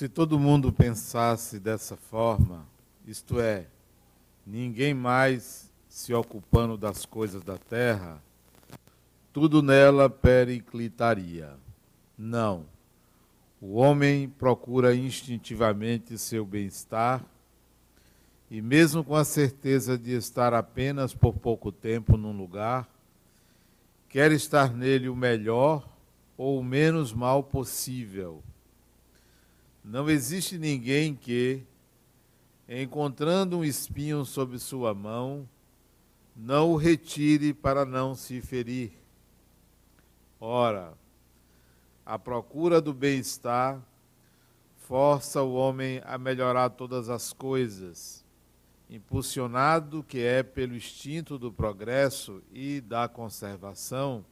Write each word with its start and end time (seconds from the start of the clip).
Se 0.00 0.08
todo 0.08 0.38
mundo 0.38 0.72
pensasse 0.72 1.60
dessa 1.60 1.94
forma, 1.94 2.66
isto 3.06 3.38
é, 3.38 3.66
ninguém 4.46 4.94
mais 4.94 5.70
se 5.90 6.14
ocupando 6.14 6.78
das 6.78 7.04
coisas 7.04 7.42
da 7.42 7.58
terra, 7.58 8.18
tudo 9.30 9.60
nela 9.60 10.08
periclitaria. 10.08 11.52
Não. 12.16 12.64
O 13.60 13.74
homem 13.74 14.26
procura 14.26 14.94
instintivamente 14.94 16.16
seu 16.16 16.46
bem-estar 16.46 17.22
e, 18.50 18.62
mesmo 18.62 19.04
com 19.04 19.14
a 19.14 19.22
certeza 19.22 19.98
de 19.98 20.12
estar 20.12 20.54
apenas 20.54 21.12
por 21.12 21.34
pouco 21.34 21.70
tempo 21.70 22.16
num 22.16 22.34
lugar, 22.34 22.88
quer 24.08 24.32
estar 24.32 24.72
nele 24.72 25.10
o 25.10 25.14
melhor 25.14 25.86
ou 26.38 26.58
o 26.58 26.64
menos 26.64 27.12
mal 27.12 27.42
possível. 27.42 28.42
Não 29.84 30.10
existe 30.10 30.58
ninguém 30.58 31.14
que, 31.14 31.62
encontrando 32.68 33.58
um 33.58 33.64
espinho 33.64 34.24
sob 34.24 34.58
sua 34.58 34.94
mão, 34.94 35.48
não 36.36 36.72
o 36.72 36.76
retire 36.76 37.52
para 37.52 37.84
não 37.84 38.14
se 38.14 38.40
ferir. 38.40 38.92
Ora, 40.38 40.94
a 42.04 42.18
procura 42.18 42.80
do 42.80 42.92
bem-estar 42.92 43.80
força 44.76 45.42
o 45.42 45.54
homem 45.54 46.02
a 46.04 46.18
melhorar 46.18 46.70
todas 46.70 47.08
as 47.08 47.32
coisas, 47.32 48.24
impulsionado 48.88 50.02
que 50.02 50.18
é 50.18 50.42
pelo 50.42 50.74
instinto 50.74 51.38
do 51.38 51.52
progresso 51.52 52.42
e 52.52 52.80
da 52.80 53.06
conservação 53.06 54.24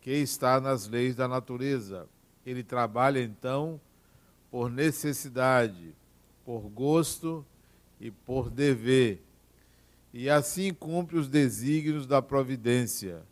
que 0.00 0.10
está 0.10 0.60
nas 0.60 0.86
leis 0.86 1.16
da 1.16 1.26
natureza. 1.26 2.06
Ele 2.44 2.62
trabalha 2.62 3.20
então 3.22 3.80
por 4.50 4.70
necessidade, 4.70 5.94
por 6.44 6.62
gosto 6.68 7.44
e 8.00 8.10
por 8.10 8.50
dever, 8.50 9.22
e 10.12 10.30
assim 10.30 10.72
cumpre 10.72 11.18
os 11.18 11.28
desígnios 11.28 12.06
da 12.06 12.22
providência 12.22 13.22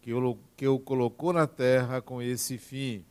que 0.00 0.14
o, 0.14 0.38
que 0.56 0.66
o 0.66 0.78
colocou 0.78 1.32
na 1.32 1.46
terra 1.46 2.00
com 2.00 2.22
esse 2.22 2.56
fim. 2.56 3.04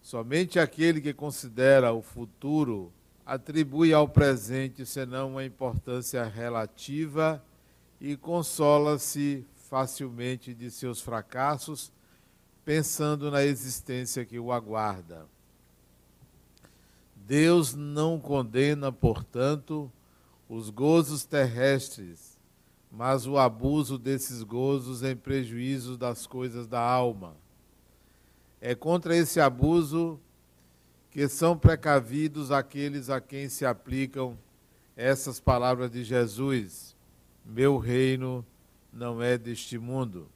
Somente 0.00 0.58
aquele 0.58 1.00
que 1.00 1.12
considera 1.12 1.92
o 1.92 2.00
futuro 2.00 2.92
atribui 3.26 3.92
ao 3.92 4.08
presente 4.08 4.86
senão 4.86 5.32
uma 5.32 5.44
importância 5.44 6.24
relativa 6.24 7.44
e 8.00 8.16
consola-se 8.16 9.44
facilmente 9.68 10.54
de 10.54 10.70
seus 10.70 11.00
fracassos, 11.00 11.92
pensando 12.64 13.30
na 13.30 13.44
existência 13.44 14.24
que 14.24 14.38
o 14.38 14.50
aguarda. 14.50 15.26
Deus 17.28 17.74
não 17.74 18.18
condena, 18.18 18.90
portanto, 18.90 19.92
os 20.48 20.68
gozos 20.68 21.24
terrestres 21.24 22.38
mas 22.90 23.26
o 23.26 23.36
abuso 23.36 23.98
desses 23.98 24.42
gozos 24.42 25.02
em 25.02 25.14
prejuízo 25.14 25.96
das 25.96 26.26
coisas 26.26 26.66
da 26.66 26.80
alma. 26.80 27.36
É 28.60 28.74
contra 28.74 29.16
esse 29.16 29.40
abuso 29.40 30.18
que 31.10 31.28
são 31.28 31.56
precavidos 31.56 32.50
aqueles 32.50 33.10
a 33.10 33.20
quem 33.20 33.48
se 33.48 33.64
aplicam 33.64 34.38
essas 34.96 35.38
palavras 35.38 35.90
de 35.90 36.02
Jesus: 36.02 36.96
Meu 37.44 37.78
reino 37.78 38.44
não 38.92 39.22
é 39.22 39.36
deste 39.36 39.78
mundo. 39.78 40.28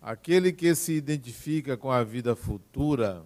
Aquele 0.00 0.52
que 0.52 0.74
se 0.74 0.92
identifica 0.92 1.76
com 1.76 1.90
a 1.90 2.02
vida 2.02 2.34
futura 2.34 3.24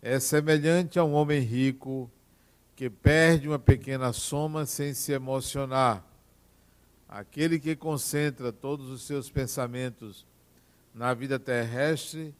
é 0.00 0.20
semelhante 0.20 0.98
a 0.98 1.04
um 1.04 1.14
homem 1.14 1.40
rico 1.40 2.10
que 2.76 2.88
perde 2.88 3.48
uma 3.48 3.58
pequena 3.58 4.12
soma 4.12 4.64
sem 4.66 4.94
se 4.94 5.12
emocionar 5.12 6.08
Aquele 7.08 7.58
que 7.58 7.74
concentra 7.74 8.52
todos 8.52 8.90
os 8.90 9.02
seus 9.02 9.30
pensamentos 9.30 10.26
na 10.92 11.14
vida 11.14 11.38
terrestre 11.38 12.34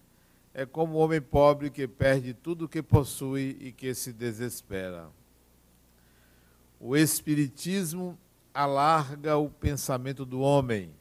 é 0.52 0.66
como 0.66 0.94
o 0.94 0.98
homem 0.98 1.22
pobre 1.22 1.70
que 1.70 1.88
perde 1.88 2.34
tudo 2.34 2.66
o 2.66 2.68
que 2.68 2.82
possui 2.82 3.56
e 3.60 3.72
que 3.72 3.94
se 3.94 4.12
desespera. 4.12 5.08
O 6.78 6.94
Espiritismo 6.94 8.18
alarga 8.52 9.38
o 9.38 9.48
pensamento 9.48 10.26
do 10.26 10.40
homem 10.40 10.94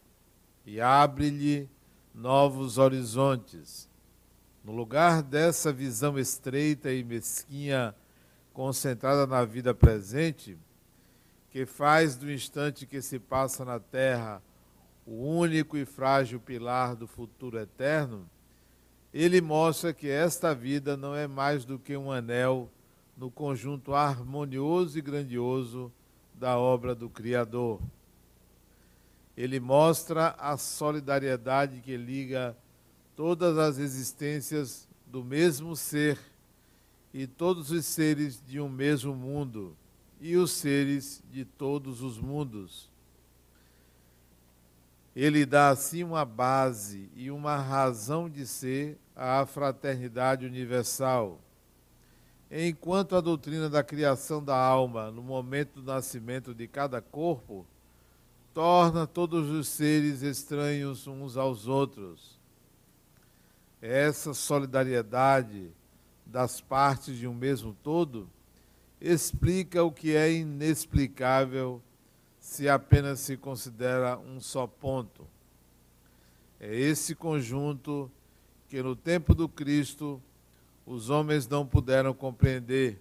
e 0.66 0.79
abre-lhe 0.79 1.69
novos 2.16 2.78
horizontes. 2.78 3.90
No 4.67 4.73
lugar 4.73 5.23
dessa 5.23 5.72
visão 5.72 6.19
estreita 6.19 6.91
e 6.91 7.01
mesquinha 7.01 7.95
concentrada 8.51 9.25
na 9.25 9.45
vida 9.45 9.73
presente, 9.73 10.57
que 11.50 11.66
faz 11.66 12.17
do 12.17 12.29
instante 12.29 12.85
que 12.85 13.01
se 13.01 13.17
passa 13.17 13.63
na 13.63 13.79
terra 13.79 14.44
o 15.05 15.25
único 15.25 15.78
e 15.78 15.85
frágil 15.85 16.38
pilar 16.41 16.97
do 16.97 17.07
futuro 17.07 17.57
eterno, 17.57 18.29
ele 19.13 19.39
mostra 19.39 19.94
que 19.94 20.09
esta 20.09 20.53
vida 20.53 20.97
não 20.97 21.16
é 21.16 21.28
mais 21.28 21.63
do 21.63 21.79
que 21.79 21.95
um 21.95 22.11
anel 22.11 22.69
no 23.16 23.31
conjunto 23.31 23.94
harmonioso 23.94 24.99
e 24.99 25.01
grandioso 25.01 25.89
da 26.34 26.59
obra 26.59 26.94
do 26.94 27.09
Criador. 27.09 27.79
Ele 29.38 29.61
mostra 29.61 30.35
a 30.38 30.57
solidariedade 30.57 31.79
que 31.79 31.95
liga 31.95 32.53
todas 33.17 33.57
as 33.57 33.79
existências 33.79 34.88
do 35.07 35.23
mesmo 35.23 35.75
ser 35.75 36.19
e 37.11 37.25
todos 37.25 37.72
os 37.72 37.83
seres 37.83 38.39
de 38.45 38.61
um 38.61 38.69
mesmo 38.69 39.16
mundo 39.16 39.75
e 40.22 40.38
os 40.38 40.51
seres 40.51 41.23
de 41.31 41.44
todos 41.44 42.03
os 42.03 42.19
mundos. 42.19 42.91
Ele 45.16 45.47
dá 45.47 45.69
assim 45.69 46.03
uma 46.03 46.23
base 46.23 47.09
e 47.16 47.31
uma 47.31 47.57
razão 47.57 48.29
de 48.29 48.45
ser 48.45 49.00
à 49.16 49.44
fraternidade 49.47 50.45
universal. 50.45 51.41
Enquanto 52.51 53.16
a 53.16 53.22
doutrina 53.22 53.67
da 53.67 53.84
criação 53.84 54.44
da 54.44 54.55
alma, 54.55 55.09
no 55.09 55.23
momento 55.23 55.81
do 55.81 55.91
nascimento 55.91 56.53
de 56.53 56.67
cada 56.67 57.01
corpo, 57.01 57.66
torna 58.53 59.07
todos 59.07 59.49
os 59.49 59.67
seres 59.67 60.22
estranhos 60.22 61.07
uns 61.07 61.35
aos 61.35 61.67
outros. 61.67 62.37
Essa 63.82 64.34
solidariedade 64.34 65.72
das 66.26 66.60
partes 66.60 67.18
de 67.18 67.28
um 67.28 67.34
mesmo 67.34 67.76
todo 67.84 68.30
explica 69.00 69.84
o 69.84 69.92
que 69.92 70.16
é 70.16 70.32
inexplicável 70.32 71.82
se 72.40 72.68
apenas 72.68 73.20
se 73.20 73.38
considera 73.38 74.18
um 74.18 74.40
só 74.40 74.66
ponto. 74.66 75.28
É 76.60 76.76
esse 76.76 77.14
conjunto 77.14 78.12
que 78.68 78.82
no 78.82 78.96
tempo 78.96 79.36
do 79.36 79.48
Cristo 79.48 80.22
os 80.86 81.09
homens 81.09 81.48
não 81.48 81.66
puderam 81.66 82.14
compreender 82.14 83.00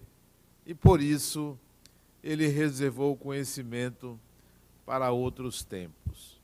e 0.65 0.75
por 0.75 1.01
isso 1.01 1.57
ele 2.23 2.47
reservou 2.47 3.13
o 3.13 3.17
conhecimento 3.17 4.19
para 4.85 5.11
outros 5.11 5.63
tempos. 5.63 6.36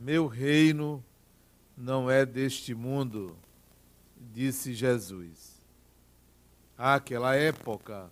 Meu 0.00 0.26
reino 0.26 1.04
não 1.76 2.10
é 2.10 2.24
deste 2.24 2.74
mundo 2.74 3.36
disse 4.32 4.72
Jesus. 4.72 5.60
Àquela 6.76 7.36
época, 7.36 8.10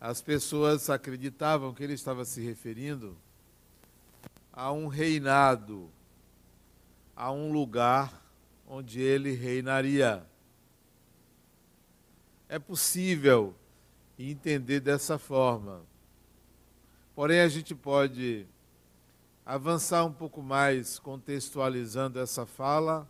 as 0.00 0.22
pessoas 0.22 0.88
acreditavam 0.88 1.74
que 1.74 1.84
ele 1.84 1.92
estava 1.92 2.24
se 2.24 2.40
referindo 2.40 3.14
a 4.50 4.72
um 4.72 4.86
reinado, 4.86 5.90
a 7.14 7.30
um 7.30 7.52
lugar 7.52 8.24
onde 8.66 8.98
ele 8.98 9.32
reinaria. 9.32 10.26
É 12.48 12.58
possível 12.58 13.54
entender 14.18 14.80
dessa 14.80 15.18
forma. 15.18 15.82
Porém, 17.14 17.40
a 17.40 17.48
gente 17.48 17.74
pode 17.74 18.46
avançar 19.44 20.04
um 20.04 20.12
pouco 20.12 20.42
mais 20.42 20.98
contextualizando 20.98 22.18
essa 22.18 22.46
fala 22.46 23.08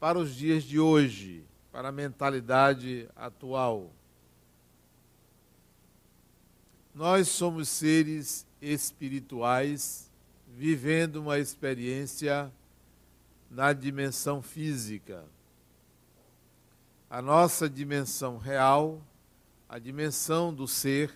para 0.00 0.18
os 0.18 0.34
dias 0.34 0.64
de 0.64 0.80
hoje, 0.80 1.44
para 1.70 1.88
a 1.88 1.92
mentalidade 1.92 3.08
atual. 3.14 3.90
Nós 6.94 7.28
somos 7.28 7.68
seres 7.68 8.46
espirituais 8.60 10.10
vivendo 10.48 11.16
uma 11.16 11.38
experiência 11.38 12.50
na 13.50 13.74
dimensão 13.74 14.40
física. 14.40 15.24
A 17.10 17.20
nossa 17.20 17.68
dimensão 17.68 18.38
real, 18.38 19.02
a 19.68 19.78
dimensão 19.78 20.52
do 20.52 20.66
ser, 20.66 21.14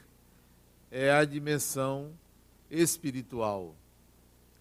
é 0.90 1.10
a 1.10 1.24
dimensão 1.24 2.12
espiritual. 2.70 3.74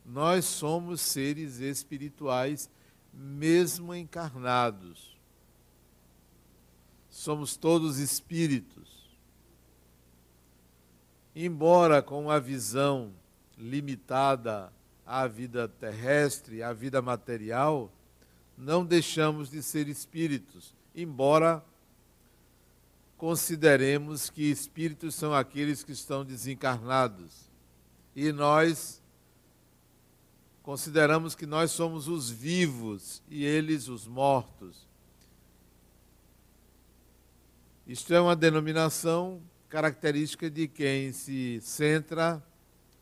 Nós 0.05 0.45
somos 0.45 1.01
seres 1.01 1.59
espirituais 1.59 2.69
mesmo 3.13 3.93
encarnados. 3.93 5.17
Somos 7.09 7.55
todos 7.55 7.97
espíritos. 7.97 9.09
Embora 11.35 12.01
com 12.01 12.23
uma 12.23 12.39
visão 12.39 13.13
limitada 13.57 14.71
à 15.05 15.27
vida 15.27 15.67
terrestre, 15.67 16.63
à 16.63 16.73
vida 16.73 17.01
material, 17.01 17.91
não 18.57 18.85
deixamos 18.85 19.49
de 19.49 19.63
ser 19.63 19.87
espíritos, 19.87 20.73
embora 20.93 21.63
consideremos 23.17 24.29
que 24.29 24.43
espíritos 24.43 25.15
são 25.15 25.33
aqueles 25.33 25.83
que 25.83 25.91
estão 25.91 26.23
desencarnados. 26.23 27.48
E 28.15 28.31
nós 28.31 29.01
consideramos 30.61 31.35
que 31.35 31.45
nós 31.45 31.71
somos 31.71 32.07
os 32.07 32.29
vivos 32.29 33.21
e 33.29 33.45
eles 33.45 33.87
os 33.87 34.07
mortos. 34.07 34.87
Isto 37.87 38.13
é 38.13 38.21
uma 38.21 38.35
denominação 38.35 39.41
característica 39.67 40.49
de 40.49 40.67
quem 40.67 41.11
se 41.11 41.59
centra 41.61 42.43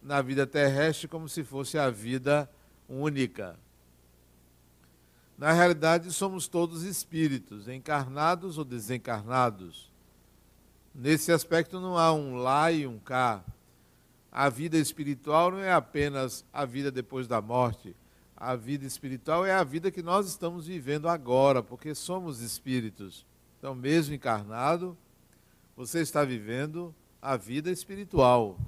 na 0.01 0.21
vida 0.21 0.47
terrestre 0.47 1.07
como 1.07 1.27
se 1.27 1.43
fosse 1.43 1.77
a 1.77 1.89
vida 1.89 2.49
única. 2.87 3.59
Na 5.37 5.51
realidade, 5.51 6.11
somos 6.11 6.47
todos 6.47 6.83
espíritos, 6.83 7.67
encarnados 7.67 8.57
ou 8.57 8.65
desencarnados. 8.65 9.91
Nesse 10.95 11.31
aspecto, 11.31 11.79
não 11.79 11.97
há 11.97 12.11
um 12.11 12.37
lá 12.37 12.71
e 12.71 12.87
um 12.87 12.97
cá. 12.97 13.43
A 14.37 14.49
vida 14.49 14.77
espiritual 14.77 15.49
não 15.49 15.57
é 15.57 15.73
apenas 15.73 16.45
a 16.53 16.63
vida 16.63 16.91
depois 16.91 17.27
da 17.27 17.41
morte. 17.41 17.95
A 18.35 18.55
vida 18.55 18.85
espiritual 18.85 19.43
é 19.43 19.51
a 19.51 19.63
vida 19.63 19.89
que 19.89 20.03
nós 20.03 20.27
estamos 20.27 20.67
vivendo 20.67 21.09
agora, 21.09 21.63
porque 21.63 21.95
somos 21.95 22.39
espíritos. 22.39 23.25
Então, 23.57 23.73
mesmo 23.73 24.13
encarnado, 24.13 24.95
você 25.75 26.01
está 26.01 26.23
vivendo 26.23 26.93
a 27.19 27.35
vida 27.35 27.71
espiritual. 27.71 28.59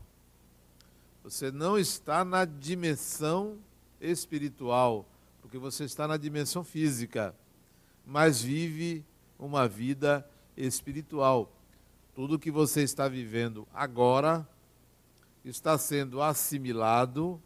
Você 1.24 1.52
não 1.52 1.78
está 1.78 2.26
na 2.26 2.46
dimensão 2.46 3.60
espiritual 4.02 5.06
porque 5.40 5.60
você 5.60 5.84
está 5.84 6.08
na 6.08 6.18
dimensão 6.18 6.64
física, 6.64 7.36
mas 8.04 8.42
vive 8.42 9.06
uma 9.38 9.68
vida 9.68 10.28
espiritual. 10.58 11.48
Tudo 12.16 12.40
que 12.40 12.50
você 12.50 12.82
está 12.82 13.08
vivendo 13.08 13.68
agora 13.72 14.50
está 15.44 15.78
sendo 15.78 16.22
assimilado 16.22 17.42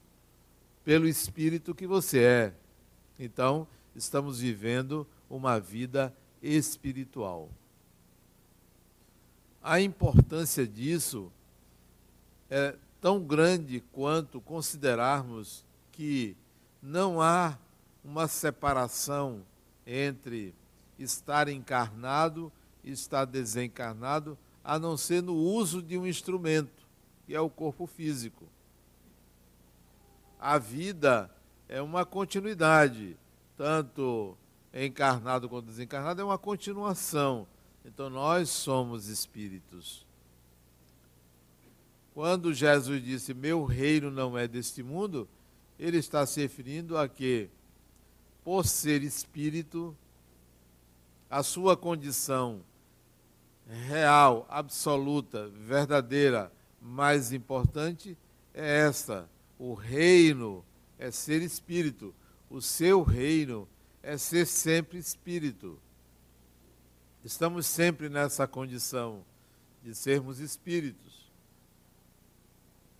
pelo 0.84 1.08
espírito 1.08 1.76
que 1.76 1.88
você 1.88 2.24
é. 2.24 2.54
Então, 3.20 3.68
estamos 3.96 4.40
vivendo 4.40 5.08
uma 5.30 5.60
vida 5.60 6.14
espiritual. 6.42 7.50
A 9.62 9.80
importância 9.80 10.68
disso 10.68 11.32
é 12.50 12.76
tão 13.00 13.22
grande 13.24 13.82
quanto 13.92 14.42
considerarmos 14.42 15.66
que 15.92 16.36
não 16.82 17.22
há 17.22 17.58
uma 18.04 18.28
separação 18.28 19.42
entre 19.88 20.54
estar 21.00 21.48
encarnado 21.48 22.52
e 22.84 22.92
estar 22.92 23.26
desencarnado, 23.26 24.38
a 24.64 24.78
não 24.78 24.98
ser 24.98 25.24
no 25.24 25.36
uso 25.36 25.82
de 25.82 25.98
um 25.98 26.06
instrumento, 26.06 26.83
que 27.26 27.34
é 27.34 27.40
o 27.40 27.50
corpo 27.50 27.86
físico. 27.86 28.46
A 30.40 30.58
vida 30.58 31.30
é 31.70 31.82
uma 31.82 32.06
continuidade, 32.06 33.18
tanto 33.58 34.38
encarnado 34.74 35.48
quanto 35.48 35.68
desencarnado, 35.68 36.22
é 36.22 36.24
uma 36.24 36.38
continuação. 36.38 37.48
Então 37.86 38.10
nós 38.10 38.50
somos 38.50 39.08
espíritos. 39.08 40.06
Quando 42.14 42.54
Jesus 42.54 43.04
disse: 43.04 43.34
Meu 43.34 43.64
reino 43.64 44.12
não 44.12 44.38
é 44.38 44.48
deste 44.48 44.84
mundo, 44.84 45.28
ele 45.80 45.98
está 45.98 46.26
se 46.26 46.42
referindo 46.42 46.98
a 46.98 47.08
que 47.08 47.50
por 48.44 48.66
ser 48.66 49.02
espírito, 49.04 49.96
a 51.30 51.42
sua 51.42 51.78
condição 51.78 52.62
real, 53.88 54.46
absoluta, 54.50 55.48
verdadeira, 55.50 56.52
mais 56.84 57.32
importante 57.32 58.18
é 58.54 58.82
esta: 58.82 59.30
o 59.58 59.74
reino 59.74 60.64
é 61.00 61.10
ser 61.10 61.42
espírito, 61.42 62.14
o 62.50 62.62
seu 62.62 63.02
reino 63.02 63.68
é 64.02 64.18
ser 64.18 64.46
sempre 64.46 65.00
espírito. 65.00 65.80
Estamos 67.24 67.66
sempre 67.66 68.10
nessa 68.10 68.46
condição 68.46 69.24
de 69.82 69.96
sermos 69.96 70.40
espíritos. 70.40 71.32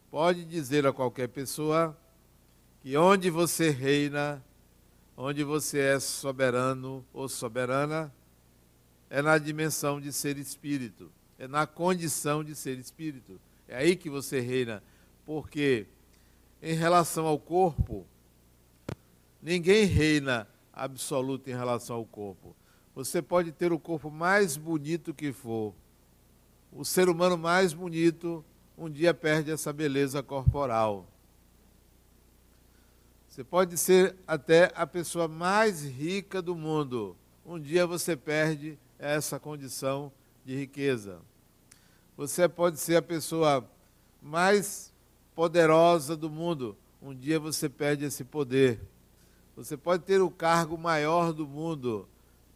Pode 0.10 0.46
dizer 0.46 0.88
a 0.88 0.94
qualquer 0.94 1.28
pessoa 1.28 1.98
que 2.82 2.96
onde 2.96 3.30
você 3.30 3.70
reina, 3.70 4.42
onde 5.18 5.44
você 5.44 5.80
é 5.80 6.00
soberano 6.00 7.06
ou 7.12 7.28
soberana, 7.28 8.14
é 9.10 9.22
na 9.22 9.38
dimensão 9.38 10.00
de 10.00 10.14
ser 10.14 10.38
espírito, 10.38 11.12
é 11.38 11.48
na 11.48 11.68
condição 11.68 12.44
de 12.44 12.56
ser 12.56 12.78
espírito. 12.80 13.40
É 13.74 13.78
aí 13.78 13.96
que 13.96 14.08
você 14.08 14.40
reina, 14.40 14.84
porque 15.26 15.88
em 16.62 16.76
relação 16.76 17.26
ao 17.26 17.40
corpo, 17.40 18.06
ninguém 19.42 19.86
reina 19.86 20.48
absoluto 20.72 21.50
em 21.50 21.54
relação 21.54 21.96
ao 21.96 22.06
corpo. 22.06 22.56
Você 22.94 23.20
pode 23.20 23.52
ter 23.52 23.74
o 23.74 23.80
corpo 23.80 24.12
mais 24.12 24.56
bonito 24.58 25.12
que 25.12 25.34
for, 25.34 25.74
o 26.72 26.86
ser 26.86 27.10
humano 27.10 27.36
mais 27.36 27.74
bonito, 27.74 28.46
um 28.78 28.88
dia 28.88 29.12
perde 29.12 29.50
essa 29.50 29.74
beleza 29.74 30.22
corporal. 30.22 31.08
Você 33.28 33.44
pode 33.44 33.76
ser 33.76 34.16
até 34.28 34.72
a 34.76 34.86
pessoa 34.86 35.28
mais 35.28 35.84
rica 35.84 36.44
do 36.44 36.56
mundo. 36.56 37.18
Um 37.44 37.60
dia 37.60 37.88
você 37.88 38.16
perde 38.16 38.78
essa 39.00 39.40
condição 39.40 40.12
de 40.46 40.56
riqueza. 40.56 41.20
Você 42.16 42.48
pode 42.48 42.80
ser 42.80 42.96
a 42.96 43.02
pessoa 43.02 43.68
mais 44.22 44.94
poderosa 45.34 46.16
do 46.16 46.30
mundo. 46.30 46.78
Um 47.02 47.14
dia 47.14 47.40
você 47.40 47.68
perde 47.68 48.06
esse 48.06 48.24
poder. 48.24 48.80
Você 49.56 49.76
pode 49.76 50.04
ter 50.04 50.22
o 50.22 50.30
cargo 50.30 50.78
maior 50.78 51.34
do 51.34 51.48
mundo, 51.48 52.08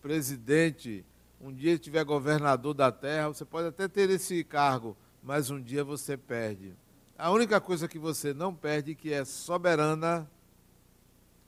presidente. 0.02 1.04
Um 1.42 1.52
dia 1.52 1.74
estiver 1.74 2.04
governador 2.04 2.74
da 2.74 2.92
terra, 2.92 3.30
você 3.30 3.46
pode 3.46 3.68
até 3.68 3.88
ter 3.88 4.10
esse 4.10 4.44
cargo, 4.44 4.96
mas 5.22 5.50
um 5.50 5.62
dia 5.62 5.84
você 5.84 6.16
perde. 6.16 6.74
A 7.18 7.32
única 7.32 7.60
coisa 7.60 7.88
que 7.88 7.98
você 7.98 8.34
não 8.34 8.54
perde, 8.54 8.94
que 8.94 9.12
é 9.12 9.26
soberana, 9.26 10.30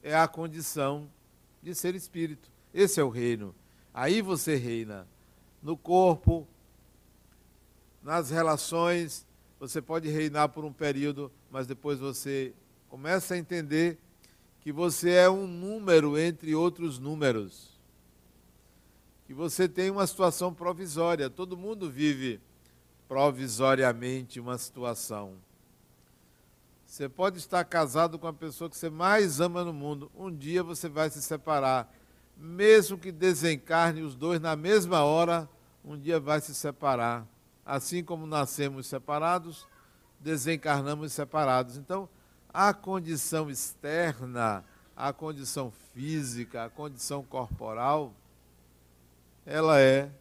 é 0.01 0.15
a 0.15 0.27
condição 0.27 1.07
de 1.61 1.75
ser 1.75 1.93
espírito. 1.93 2.51
Esse 2.73 2.99
é 2.99 3.03
o 3.03 3.09
reino. 3.09 3.53
Aí 3.93 4.21
você 4.21 4.55
reina 4.55 5.07
no 5.61 5.77
corpo, 5.77 6.47
nas 8.09 8.31
relações. 8.31 9.23
Você 9.59 9.79
pode 9.79 10.09
reinar 10.09 10.49
por 10.49 10.65
um 10.65 10.73
período, 10.73 11.31
mas 11.51 11.67
depois 11.67 11.99
você 11.99 12.55
começa 12.87 13.35
a 13.35 13.37
entender 13.37 13.99
que 14.61 14.71
você 14.71 15.11
é 15.11 15.29
um 15.29 15.45
número 15.45 16.17
entre 16.17 16.55
outros 16.55 16.97
números. 16.97 17.77
Que 19.27 19.33
você 19.33 19.69
tem 19.69 19.91
uma 19.91 20.07
situação 20.07 20.51
provisória. 20.51 21.29
Todo 21.29 21.55
mundo 21.55 21.87
vive 21.87 22.41
provisoriamente 23.07 24.39
uma 24.39 24.57
situação. 24.57 25.35
Você 26.87 27.07
pode 27.07 27.37
estar 27.37 27.63
casado 27.63 28.17
com 28.17 28.25
a 28.25 28.33
pessoa 28.33 28.71
que 28.71 28.75
você 28.75 28.89
mais 28.89 29.39
ama 29.39 29.63
no 29.63 29.71
mundo. 29.71 30.11
Um 30.17 30.35
dia 30.35 30.63
você 30.63 30.89
vai 30.89 31.11
se 31.11 31.21
separar. 31.21 31.93
Mesmo 32.35 32.97
que 32.97 33.11
desencarne 33.11 34.01
os 34.01 34.15
dois 34.15 34.41
na 34.41 34.55
mesma 34.55 35.03
hora, 35.03 35.47
um 35.85 35.95
dia 35.95 36.19
vai 36.19 36.41
se 36.41 36.55
separar. 36.55 37.27
Assim 37.65 38.03
como 38.03 38.25
nascemos 38.25 38.87
separados, 38.87 39.67
desencarnamos 40.19 41.13
separados. 41.13 41.77
Então, 41.77 42.09
a 42.53 42.73
condição 42.73 43.49
externa, 43.49 44.65
a 44.95 45.13
condição 45.13 45.71
física, 45.93 46.65
a 46.65 46.69
condição 46.69 47.23
corporal, 47.23 48.13
ela 49.45 49.79
é 49.79 50.11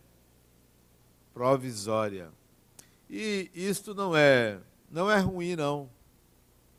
provisória. 1.32 2.30
E 3.08 3.50
isto 3.54 3.94
não 3.94 4.16
é 4.16 4.58
não 4.90 5.10
é 5.10 5.18
ruim 5.18 5.54
não 5.54 5.88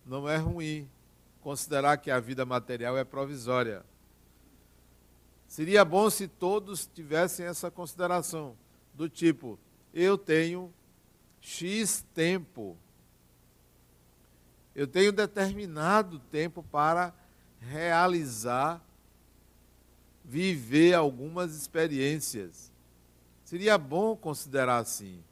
não 0.06 0.28
é 0.28 0.38
ruim 0.38 0.90
considerar 1.42 1.98
que 1.98 2.12
a 2.12 2.20
vida 2.20 2.46
material 2.46 2.98
é 2.98 3.04
provisória. 3.04 3.84
Seria 5.48 5.84
bom 5.84 6.10
se 6.10 6.28
todos 6.28 6.86
tivessem 6.86 7.46
essa 7.46 7.72
consideração, 7.72 8.56
do 8.94 9.10
tipo, 9.10 9.58
eu 9.94 10.18
tenho 10.18 10.74
X 11.42 12.06
tempo, 12.14 12.78
eu 14.76 14.88
tenho 14.88 15.12
determinado 15.12 16.20
tempo 16.20 16.64
para 16.64 17.14
realizar 17.60 18.82
viver 20.24 20.94
algumas 20.94 21.56
experiências. 21.56 22.72
Seria 23.44 23.78
bom 23.78 24.16
considerar 24.16 24.78
assim. 24.78 25.24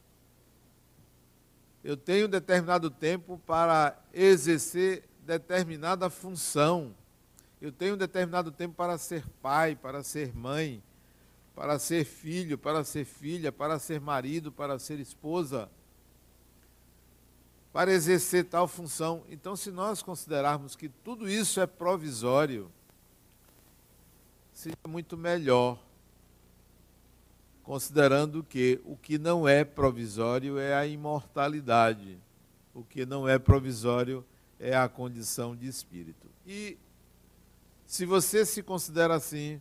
Eu 1.84 1.96
tenho 1.96 2.28
determinado 2.28 2.90
tempo 2.90 3.40
para 3.46 3.98
exercer 4.12 5.08
determinada 5.24 6.10
função. 6.10 6.96
Eu 7.62 7.72
tenho 7.72 7.96
determinado 7.96 8.52
tempo 8.52 8.74
para 8.74 8.98
ser 8.98 9.24
pai, 9.42 9.76
para 9.76 10.04
ser 10.04 10.36
mãe, 10.36 10.82
para 11.58 11.80
ser 11.80 12.06
filho, 12.06 12.56
para 12.56 12.84
ser 12.84 13.04
filha, 13.04 13.52
para 13.52 13.80
ser 13.80 14.00
marido, 14.00 14.52
para 14.52 14.78
ser 14.78 15.00
esposa, 15.00 15.68
para 17.74 17.92
exercer 17.92 18.46
tal 18.46 18.68
função. 18.68 19.24
Então, 19.28 19.56
se 19.56 19.72
nós 19.72 20.04
considerarmos 20.04 20.76
que 20.76 20.88
tudo 20.88 21.28
isso 21.28 21.60
é 21.60 21.66
provisório, 21.66 22.72
seria 24.54 24.78
muito 24.88 25.18
melhor, 25.18 25.80
considerando 27.64 28.44
que 28.44 28.80
o 28.86 28.96
que 28.96 29.18
não 29.18 29.48
é 29.48 29.64
provisório 29.64 30.60
é 30.60 30.76
a 30.76 30.86
imortalidade, 30.86 32.20
o 32.72 32.84
que 32.84 33.04
não 33.04 33.28
é 33.28 33.40
provisório 33.40 34.24
é 34.60 34.78
a 34.78 34.88
condição 34.88 35.56
de 35.56 35.68
espírito. 35.68 36.28
E 36.46 36.78
se 37.88 38.06
você 38.06 38.46
se 38.46 38.62
considera 38.62 39.16
assim, 39.16 39.60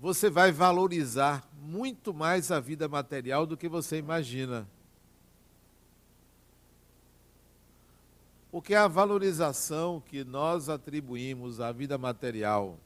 você 0.00 0.30
vai 0.30 0.52
valorizar 0.52 1.48
muito 1.60 2.14
mais 2.14 2.52
a 2.52 2.60
vida 2.60 2.88
material 2.88 3.44
do 3.44 3.56
que 3.56 3.68
você 3.68 3.98
imagina. 3.98 4.66
Porque 8.50 8.74
a 8.74 8.86
valorização 8.86 10.00
que 10.00 10.24
nós 10.24 10.68
atribuímos 10.68 11.60
à 11.60 11.72
vida 11.72 11.98
material, 11.98 12.78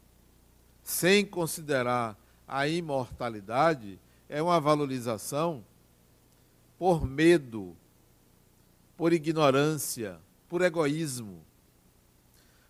sem 0.83 1.25
considerar 1.25 2.19
a 2.49 2.67
imortalidade, 2.67 3.99
é 4.29 4.43
uma 4.43 4.59
valorização 4.59 5.63
por 6.79 7.07
medo, 7.07 7.77
por 8.97 9.13
ignorância, 9.13 10.19
por 10.49 10.63
egoísmo. 10.63 11.45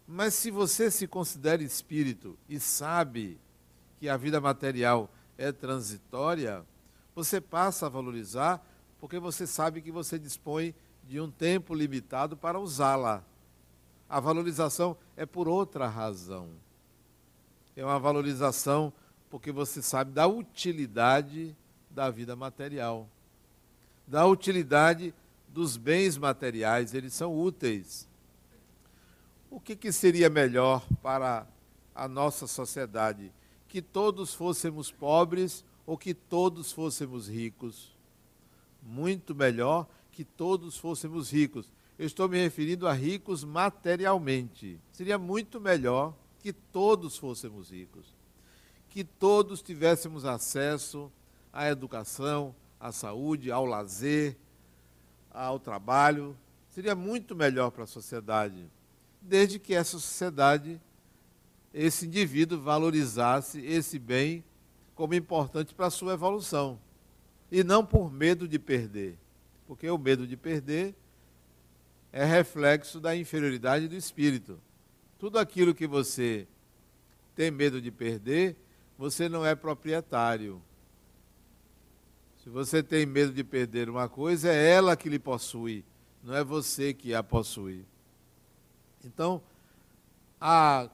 Mas 0.06 0.34
se 0.34 0.50
você 0.50 0.90
se 0.90 1.06
considera 1.06 1.62
espírito 1.62 2.36
e 2.48 2.58
sabe 2.58 3.38
que 4.02 4.08
a 4.08 4.16
vida 4.16 4.40
material 4.40 5.08
é 5.38 5.52
transitória, 5.52 6.66
você 7.14 7.40
passa 7.40 7.86
a 7.86 7.88
valorizar 7.88 8.60
porque 8.98 9.16
você 9.20 9.46
sabe 9.46 9.80
que 9.80 9.92
você 9.92 10.18
dispõe 10.18 10.74
de 11.04 11.20
um 11.20 11.30
tempo 11.30 11.72
limitado 11.72 12.36
para 12.36 12.58
usá-la. 12.58 13.22
A 14.08 14.18
valorização 14.18 14.96
é 15.16 15.24
por 15.24 15.46
outra 15.46 15.86
razão. 15.86 16.48
É 17.76 17.84
uma 17.84 18.00
valorização 18.00 18.92
porque 19.30 19.52
você 19.52 19.80
sabe 19.80 20.10
da 20.10 20.26
utilidade 20.26 21.56
da 21.88 22.10
vida 22.10 22.34
material, 22.34 23.08
da 24.04 24.26
utilidade 24.26 25.14
dos 25.46 25.76
bens 25.76 26.18
materiais, 26.18 26.92
eles 26.92 27.14
são 27.14 27.32
úteis. 27.32 28.08
O 29.48 29.60
que, 29.60 29.76
que 29.76 29.92
seria 29.92 30.28
melhor 30.28 30.84
para 31.00 31.46
a 31.94 32.08
nossa 32.08 32.48
sociedade? 32.48 33.32
Que 33.72 33.80
todos 33.80 34.34
fôssemos 34.34 34.90
pobres 34.90 35.64
ou 35.86 35.96
que 35.96 36.12
todos 36.12 36.70
fôssemos 36.70 37.26
ricos? 37.26 37.96
Muito 38.82 39.34
melhor 39.34 39.88
que 40.10 40.24
todos 40.26 40.76
fôssemos 40.76 41.32
ricos. 41.32 41.72
Eu 41.98 42.04
estou 42.04 42.28
me 42.28 42.36
referindo 42.36 42.86
a 42.86 42.92
ricos 42.92 43.42
materialmente. 43.42 44.78
Seria 44.92 45.16
muito 45.16 45.58
melhor 45.58 46.14
que 46.42 46.52
todos 46.52 47.16
fôssemos 47.16 47.70
ricos. 47.70 48.14
Que 48.90 49.02
todos 49.02 49.62
tivéssemos 49.62 50.26
acesso 50.26 51.10
à 51.50 51.66
educação, 51.66 52.54
à 52.78 52.92
saúde, 52.92 53.50
ao 53.50 53.64
lazer, 53.64 54.36
ao 55.30 55.58
trabalho. 55.58 56.36
Seria 56.68 56.94
muito 56.94 57.34
melhor 57.34 57.70
para 57.70 57.84
a 57.84 57.86
sociedade, 57.86 58.66
desde 59.18 59.58
que 59.58 59.72
essa 59.72 59.98
sociedade, 59.98 60.78
esse 61.72 62.06
indivíduo 62.06 62.60
valorizasse 62.60 63.60
esse 63.64 63.98
bem 63.98 64.44
como 64.94 65.14
importante 65.14 65.74
para 65.74 65.86
a 65.86 65.90
sua 65.90 66.14
evolução 66.14 66.78
e 67.50 67.64
não 67.64 67.84
por 67.84 68.12
medo 68.12 68.46
de 68.46 68.58
perder 68.58 69.18
porque 69.72 69.88
o 69.88 69.96
medo 69.96 70.26
de 70.26 70.36
perder 70.36 70.94
é 72.12 72.26
reflexo 72.26 73.00
da 73.00 73.16
inferioridade 73.16 73.88
do 73.88 73.94
espírito. 73.94 74.60
Tudo 75.18 75.38
aquilo 75.38 75.74
que 75.74 75.86
você 75.86 76.46
tem 77.34 77.50
medo 77.50 77.80
de 77.80 77.90
perder, 77.90 78.54
você 78.98 79.30
não 79.30 79.46
é 79.46 79.54
proprietário. 79.54 80.60
Se 82.42 82.50
você 82.50 82.82
tem 82.82 83.06
medo 83.06 83.32
de 83.32 83.42
perder 83.42 83.88
uma 83.88 84.10
coisa, 84.10 84.50
é 84.50 84.72
ela 84.72 84.94
que 84.94 85.08
lhe 85.08 85.18
possui, 85.18 85.82
não 86.22 86.34
é 86.34 86.44
você 86.44 86.92
que 86.92 87.14
a 87.14 87.22
possui. 87.22 87.86
Então, 89.02 89.40
a 90.38 90.90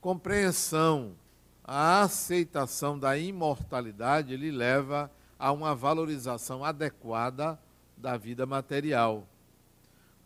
compreensão, 0.00 1.14
a 1.62 2.02
aceitação 2.02 2.98
da 2.98 3.16
imortalidade 3.16 4.36
lhe 4.36 4.50
leva 4.50 5.10
a 5.38 5.52
uma 5.52 5.74
valorização 5.74 6.64
adequada 6.64 7.58
da 7.96 8.16
vida 8.16 8.46
material. 8.46 9.26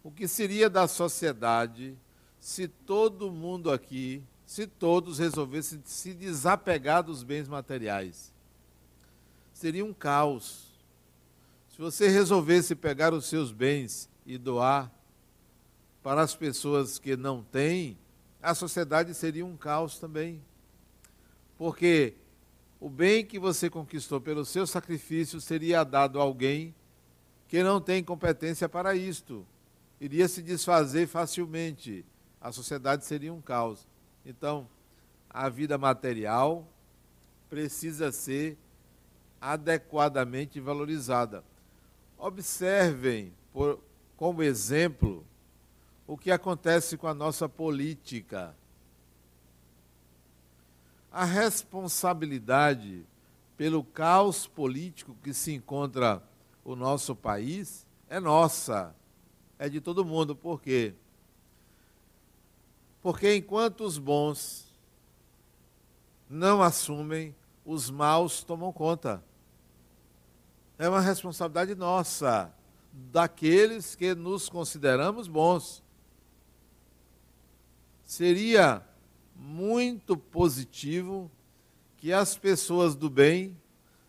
O 0.03 0.11
que 0.11 0.29
seria 0.29 0.71
da 0.71 0.87
sociedade 0.87 1.97
se 2.39 2.69
todo 2.69 3.33
mundo 3.33 3.71
aqui, 3.71 4.23
se 4.45 4.67
todos 4.67 5.19
resolvessem 5.19 5.81
se 5.85 6.15
desapegar 6.15 7.03
dos 7.03 7.23
bens 7.23 7.49
materiais? 7.49 8.33
Seria 9.53 9.85
um 9.85 9.95
caos. 9.95 10.73
Se 11.71 11.79
você 11.79 12.09
resolvesse 12.09 12.75
pegar 12.75 13.13
os 13.13 13.27
seus 13.27 13.51
bens 13.51 14.09
e 14.27 14.39
doar 14.39 14.93
para 16.03 16.23
as 16.23 16.35
pessoas 16.35 16.99
que 16.99 17.17
não 17.17 17.43
têm, 17.43 17.99
a 18.45 18.55
sociedade 18.55 19.15
seria 19.15 19.45
um 19.45 19.57
caos 19.57 19.99
também. 19.99 20.45
Porque 21.57 22.15
o 22.79 22.91
bem 22.91 23.25
que 23.25 23.39
você 23.39 23.71
conquistou 23.71 24.21
pelo 24.21 24.45
seu 24.45 24.67
sacrifício 24.67 25.41
seria 25.41 25.83
dado 25.83 26.21
a 26.21 26.23
alguém 26.23 26.75
que 27.49 27.63
não 27.63 27.81
tem 27.81 28.05
competência 28.05 28.69
para 28.69 28.95
isto. 28.95 29.47
Iria 29.99 30.29
se 30.29 30.43
desfazer 30.43 31.07
facilmente. 31.07 32.05
A 32.39 32.53
sociedade 32.53 33.07
seria 33.07 33.33
um 33.33 33.41
caos. 33.41 33.89
Então, 34.27 34.69
a 35.31 35.49
vida 35.49 35.79
material 35.79 36.69
precisa 37.49 38.13
ser 38.13 38.59
adequadamente 39.41 40.61
valorizada. 40.61 41.43
Observem, 42.19 43.33
por, 43.55 43.81
como 44.19 44.43
exemplo, 44.43 45.25
o 46.07 46.17
que 46.17 46.31
acontece 46.31 46.97
com 46.97 47.07
a 47.07 47.15
nossa 47.15 47.49
política. 47.49 48.55
A 51.11 51.25
responsabilidade 51.25 53.07
pelo 53.57 53.85
caos 53.85 54.47
político 54.47 55.17
que 55.23 55.33
se 55.33 55.53
encontra 55.53 56.23
o 56.65 56.75
nosso 56.75 57.15
país 57.15 57.87
é 58.09 58.19
nossa, 58.19 58.95
é 59.59 59.69
de 59.69 59.81
todo 59.81 60.05
mundo. 60.05 60.35
Por 60.35 60.61
quê? 60.61 60.95
Porque 63.01 63.37
enquanto 63.37 63.85
os 63.85 63.99
bons 63.99 64.67
não 66.29 66.63
assumem, 66.63 67.35
os 67.65 67.91
maus 67.91 68.43
tomam 68.43 68.73
conta. 68.73 69.23
É 70.79 70.89
uma 70.89 71.01
responsabilidade 71.01 71.75
nossa, 71.75 72.53
daqueles 72.93 73.95
que 73.95 74.15
nos 74.15 74.49
consideramos 74.49 75.29
bons. 75.29 75.84
Seria 78.15 78.81
muito 79.35 80.17
positivo 80.17 81.29
que 81.97 82.13
as 82.13 82.37
pessoas 82.37 82.95
do 82.95 83.11
bem 83.11 83.61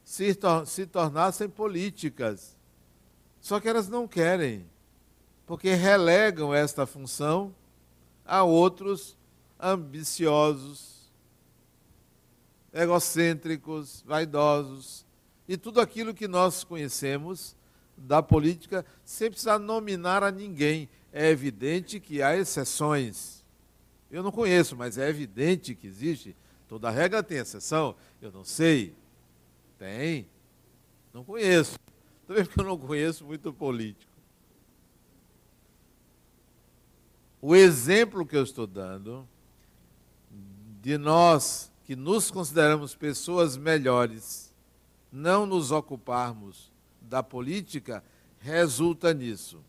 se, 0.04 0.36
tor 0.36 0.68
se 0.68 0.86
tornassem 0.86 1.50
políticas. 1.50 2.56
Só 3.42 3.60
que 3.60 3.68
elas 3.68 3.90
não 3.90 4.08
querem, 4.08 4.70
porque 5.48 5.74
relegam 5.74 6.54
esta 6.54 6.86
função 6.86 7.56
a 8.24 8.44
outros 8.44 9.18
ambiciosos, 9.60 11.12
egocêntricos, 12.72 14.04
vaidosos, 14.06 15.04
e 15.48 15.58
tudo 15.58 15.82
aquilo 15.82 16.14
que 16.14 16.28
nós 16.28 16.64
conhecemos 16.64 17.58
da 17.98 18.22
política, 18.22 18.86
sem 19.04 19.32
precisar 19.32 19.58
nominar 19.58 20.22
a 20.22 20.30
ninguém. 20.30 20.88
É 21.12 21.28
evidente 21.32 22.00
que 22.00 22.22
há 22.22 22.38
exceções. 22.38 23.44
Eu 24.16 24.24
não 24.24 24.32
conheço, 24.32 24.78
mas 24.78 24.98
é 24.98 25.10
evidente 25.10 25.76
que 25.76 25.86
existe. 25.86 26.34
Toda 26.70 26.90
regra 26.90 27.22
tem 27.22 27.38
exceção. 27.38 27.98
Eu 28.22 28.32
não 28.32 28.46
sei. 28.46 28.96
Tem. 29.78 30.26
Não 31.14 31.22
conheço. 31.22 31.78
Também 32.26 32.46
porque 32.46 32.62
eu 32.62 32.64
não 32.64 32.78
conheço 32.78 33.26
muito 33.26 33.52
político. 33.52 34.10
O 37.42 37.54
exemplo 37.54 38.26
que 38.26 38.38
eu 38.38 38.44
estou 38.44 38.66
dando 38.66 39.28
de 40.82 40.98
nós 40.98 41.70
que 41.84 41.94
nos 41.94 42.32
consideramos 42.32 42.96
pessoas 42.96 43.58
melhores 43.58 44.56
não 45.12 45.46
nos 45.46 45.72
ocuparmos 45.72 46.72
da 47.02 47.22
política 47.22 48.02
resulta 48.40 49.14
nisso. 49.14 49.62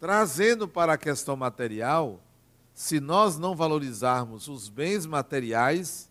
Trazendo 0.00 0.66
para 0.66 0.94
a 0.94 0.98
questão 0.98 1.36
material, 1.36 2.23
se 2.74 2.98
nós 2.98 3.38
não 3.38 3.54
valorizarmos 3.54 4.48
os 4.48 4.68
bens 4.68 5.06
materiais, 5.06 6.10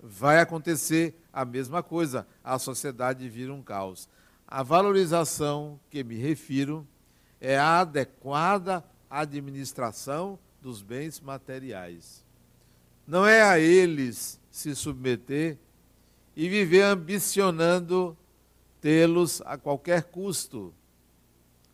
vai 0.00 0.40
acontecer 0.40 1.14
a 1.30 1.44
mesma 1.44 1.82
coisa, 1.82 2.26
a 2.42 2.58
sociedade 2.58 3.28
vira 3.28 3.52
um 3.52 3.62
caos. 3.62 4.08
A 4.46 4.62
valorização 4.62 5.78
que 5.90 6.02
me 6.02 6.16
refiro 6.16 6.86
é 7.38 7.58
a 7.58 7.80
adequada 7.80 8.82
administração 9.10 10.38
dos 10.62 10.80
bens 10.80 11.20
materiais. 11.20 12.24
Não 13.06 13.26
é 13.26 13.42
a 13.42 13.58
eles 13.58 14.40
se 14.50 14.74
submeter 14.74 15.58
e 16.34 16.48
viver 16.48 16.82
ambicionando 16.82 18.16
tê-los 18.80 19.42
a 19.42 19.58
qualquer 19.58 20.04
custo, 20.04 20.72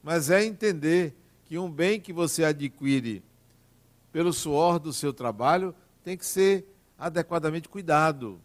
mas 0.02 0.28
é 0.28 0.44
entender 0.44 1.14
que 1.44 1.56
um 1.56 1.70
bem 1.70 2.00
que 2.00 2.12
você 2.12 2.44
adquire 2.44 3.22
pelo 4.14 4.32
suor 4.32 4.78
do 4.78 4.92
seu 4.92 5.12
trabalho 5.12 5.74
tem 6.04 6.16
que 6.16 6.24
ser 6.24 6.64
adequadamente 6.96 7.68
cuidado, 7.68 8.40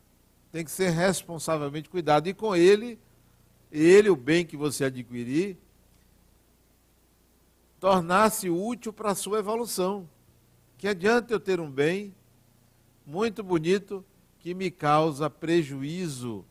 tem 0.52 0.66
que 0.66 0.72
ser 0.72 0.90
responsavelmente 0.90 1.88
cuidado. 1.88 2.28
E 2.28 2.34
com 2.34 2.56
ele, 2.56 2.98
ele, 3.72 4.10
o 4.10 4.16
bem 4.16 4.44
que 4.44 4.58
você 4.58 4.86
adquirir, 4.86 5.60
tornar-se 7.80 8.50
útil 8.50 8.92
para 8.92 9.12
a 9.12 9.16
sua 9.16 9.38
evolução. 9.38 10.10
Que 10.76 10.88
adianta 10.88 11.32
eu 11.32 11.40
ter 11.40 11.60
um 11.60 11.70
bem 11.70 12.16
muito 13.06 13.44
bonito 13.44 14.04
que 14.40 14.56
me 14.56 14.72
causa 14.72 15.30
prejuízo 15.30 16.44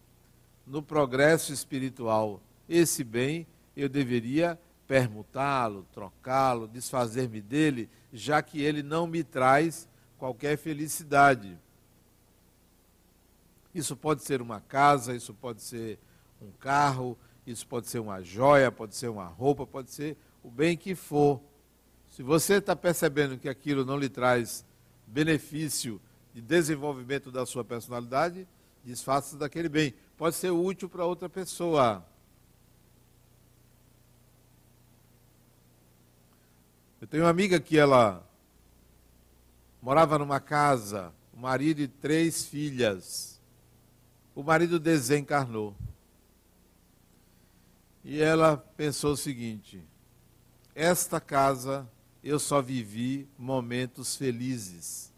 no 0.65 0.81
progresso 0.81 1.53
espiritual. 1.53 2.41
Esse 2.69 3.03
bem 3.03 3.49
eu 3.77 3.89
deveria 3.89 4.57
permutá-lo, 4.89 5.87
trocá-lo, 5.93 6.67
desfazer-me 6.67 7.43
dele, 7.43 7.91
já 8.11 8.43
que 8.43 8.63
ele 8.63 8.83
não 8.83 9.07
me 9.07 9.23
traz 9.23 9.87
qualquer 10.17 10.57
felicidade. 10.57 11.57
Isso 13.75 13.95
pode 13.95 14.25
ser 14.25 14.41
uma 14.41 14.61
casa, 14.61 15.15
isso 15.15 15.35
pode 15.35 15.63
ser 15.63 15.99
um 16.41 16.51
carro, 16.59 17.17
isso 17.47 17.67
pode 17.67 17.87
ser 17.87 17.99
uma 17.99 18.23
joia, 18.23 18.73
pode 18.73 18.97
ser 18.97 19.09
uma 19.09 19.27
roupa, 19.27 19.67
pode 19.67 19.91
ser 19.91 20.17
o 20.43 20.51
bem 20.51 20.75
que 20.77 20.95
for. 20.95 21.39
Se 22.11 22.23
você 22.23 22.55
está 22.55 22.75
percebendo 22.75 23.39
que 23.39 23.49
aquilo 23.49 23.85
não 23.85 23.99
lhe 23.99 24.09
traz 24.09 24.65
benefício 25.07 26.01
de 26.35 26.41
desenvolvimento 26.41 27.31
da 27.31 27.45
sua 27.45 27.63
personalidade, 27.63 28.49
desfaça 28.83 29.37
daquele 29.37 29.69
bem. 29.69 29.95
Pode 30.17 30.35
ser 30.35 30.51
útil 30.51 30.89
para 30.89 31.05
outra 31.05 31.29
pessoa. 31.29 32.05
Tenho 37.11 37.25
uma 37.25 37.31
amiga 37.31 37.59
que 37.59 37.79
ela 37.79 38.23
morava 39.81 40.19
numa 40.19 40.41
casa, 40.41 41.13
o 41.33 41.39
marido 41.39 41.81
e 41.81 41.89
três 41.89 42.45
filhas. 42.45 43.41
O 44.35 44.43
marido 44.43 44.79
desencarnou. 44.79 45.75
E 48.05 48.21
ela 48.21 48.57
pensou 48.57 49.13
o 49.13 49.17
seguinte: 49.17 49.83
esta 50.75 51.21
casa 51.21 51.89
eu 52.23 52.39
só 52.39 52.61
vivi 52.61 53.29
momentos 53.39 54.15
felizes. 54.15 55.13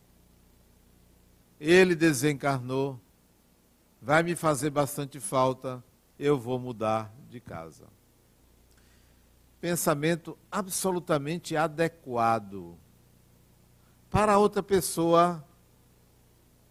Ele 1.59 1.94
desencarnou, 1.94 2.98
vai 4.00 4.22
me 4.22 4.35
fazer 4.35 4.70
bastante 4.70 5.20
falta, 5.20 5.85
eu 6.18 6.38
vou 6.38 6.59
mudar 6.59 7.12
de 7.29 7.40
casa 7.40 7.87
pensamento 9.61 10.38
absolutamente 10.51 11.57
adequado. 11.57 12.79
Para 14.09 14.38
outra 14.38 14.62
pessoa, 14.62 15.44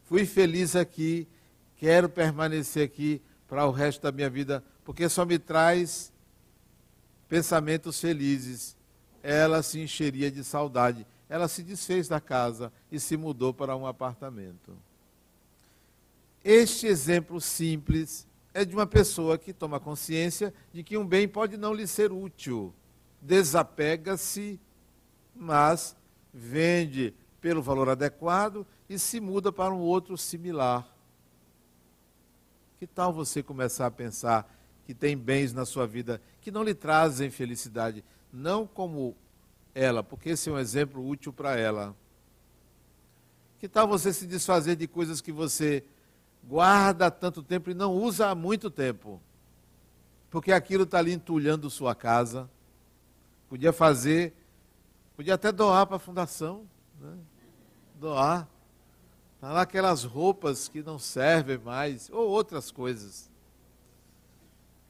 fui 0.04 0.26
feliz 0.26 0.76
aqui, 0.76 1.28
quero 1.78 2.10
permanecer 2.10 2.84
aqui 2.84 3.22
para 3.48 3.66
o 3.66 3.72
resto 3.72 4.02
da 4.02 4.12
minha 4.12 4.30
vida, 4.30 4.64
porque 4.84 5.08
só 5.08 5.26
me 5.26 5.40
traz 5.40 6.12
pensamentos 7.28 8.00
felizes. 8.02 8.76
Ela 9.22 9.62
se 9.62 9.80
encheria 9.80 10.32
de 10.32 10.44
saudade. 10.44 11.06
Ela 11.30 11.48
se 11.48 11.62
desfez 11.62 12.08
da 12.08 12.20
casa 12.20 12.74
e 12.92 13.00
se 13.00 13.16
mudou 13.16 13.54
para 13.54 13.76
um 13.76 13.86
apartamento. 13.86 14.76
Este 16.44 16.88
exemplo 16.88 17.40
simples 17.40 18.28
é 18.54 18.66
de 18.66 18.74
uma 18.74 18.88
pessoa 18.88 19.38
que 19.38 19.54
toma 19.54 19.80
consciência 19.80 20.54
de 20.74 20.84
que 20.84 20.98
um 20.98 21.06
bem 21.06 21.28
pode 21.28 21.56
não 21.56 21.74
lhe 21.74 21.86
ser 21.86 22.12
útil, 22.12 22.74
desapega-se, 23.22 24.60
mas 25.36 25.96
vende 26.34 27.14
pelo 27.42 27.62
valor 27.62 27.90
adequado 27.90 28.66
e 28.90 28.98
se 29.00 29.20
muda 29.20 29.52
para 29.52 29.74
um 29.74 29.80
outro 29.80 30.18
similar. 30.18 30.88
Que 32.80 32.88
tal 32.88 33.12
você 33.12 33.44
começar 33.44 33.88
a 33.88 33.92
pensar 33.92 34.50
que 34.86 34.94
tem 34.94 35.18
bens 35.18 35.54
na 35.54 35.66
sua 35.66 35.86
vida 35.86 36.22
que 36.42 36.52
não 36.52 36.64
lhe 36.64 36.74
trazem 36.74 37.30
felicidade, 37.30 38.04
não 38.32 38.66
como 38.66 39.16
ela, 39.76 40.04
porque 40.04 40.30
esse 40.30 40.50
é 40.50 40.52
um 40.52 40.60
exemplo 40.60 41.06
útil 41.06 41.32
para 41.32 41.56
ela. 41.58 41.96
Que 43.60 43.68
tal 43.68 43.88
você 43.88 44.14
se 44.14 44.26
desfazer 44.26 44.76
de 44.76 44.88
coisas 44.88 45.22
que 45.22 45.32
você 45.32 45.84
guarda 46.44 47.08
há 47.08 47.12
tanto 47.12 47.44
tempo 47.44 47.70
e 47.70 47.74
não 47.74 47.94
usa 47.94 48.30
há 48.30 48.36
muito 48.36 48.72
tempo? 48.72 49.22
Porque 50.30 50.52
aquilo 50.52 50.84
está 50.84 51.00
ali 51.00 51.12
entulhando 51.12 51.70
sua 51.70 51.94
casa, 51.94 52.50
Podia 53.50 53.74
fazer, 53.74 54.34
podia 55.16 55.34
até 55.34 55.52
doar 55.52 55.88
para 55.88 55.96
a 55.96 56.00
fundação, 56.00 56.70
né? 57.02 57.18
doar. 57.96 58.48
Tá 59.42 59.52
lá 59.52 59.62
aquelas 59.62 60.04
roupas 60.04 60.68
que 60.68 60.84
não 60.84 61.00
servem 61.00 61.58
mais, 61.58 62.10
ou 62.12 62.30
outras 62.30 62.72
coisas. 62.72 63.30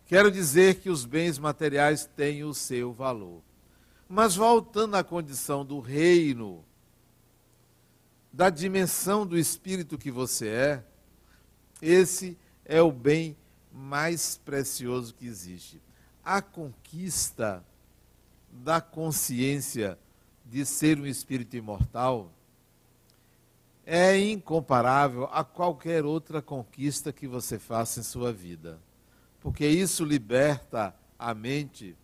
Quero 0.06 0.30
dizer 0.30 0.80
que 0.80 0.90
os 0.90 1.06
bens 1.06 1.40
materiais 1.40 2.06
têm 2.16 2.44
o 2.44 2.54
seu 2.54 2.92
valor. 2.92 3.42
Mas 4.08 4.36
voltando 4.36 4.96
à 4.96 5.04
condição 5.04 5.64
do 5.64 5.80
reino, 5.80 6.66
da 8.34 8.50
dimensão 8.50 9.26
do 9.26 9.38
espírito 9.38 9.98
que 9.98 10.10
você 10.12 10.48
é, 10.48 10.84
esse 11.82 12.38
é 12.66 12.82
o 12.82 12.92
bem 12.92 13.38
mais 13.72 14.38
precioso 14.44 15.14
que 15.14 15.28
existe. 15.28 15.82
A 16.26 16.42
conquista 16.42 17.64
da 18.52 18.82
consciência 18.82 19.98
de 20.46 20.66
ser 20.66 21.00
um 21.00 21.06
espírito 21.06 21.56
imortal 21.56 22.32
é 23.86 24.18
incomparável 24.20 25.28
a 25.32 25.44
qualquer 25.44 26.06
outra 26.06 26.44
conquista 26.44 27.12
que 27.12 27.28
você 27.28 27.58
faça 27.58 28.00
em 28.00 28.04
sua 28.04 28.32
vida. 28.32 28.80
Porque 29.40 29.66
isso 29.66 30.06
liberta 30.06 30.94
a 31.18 31.34
mente 31.34 31.96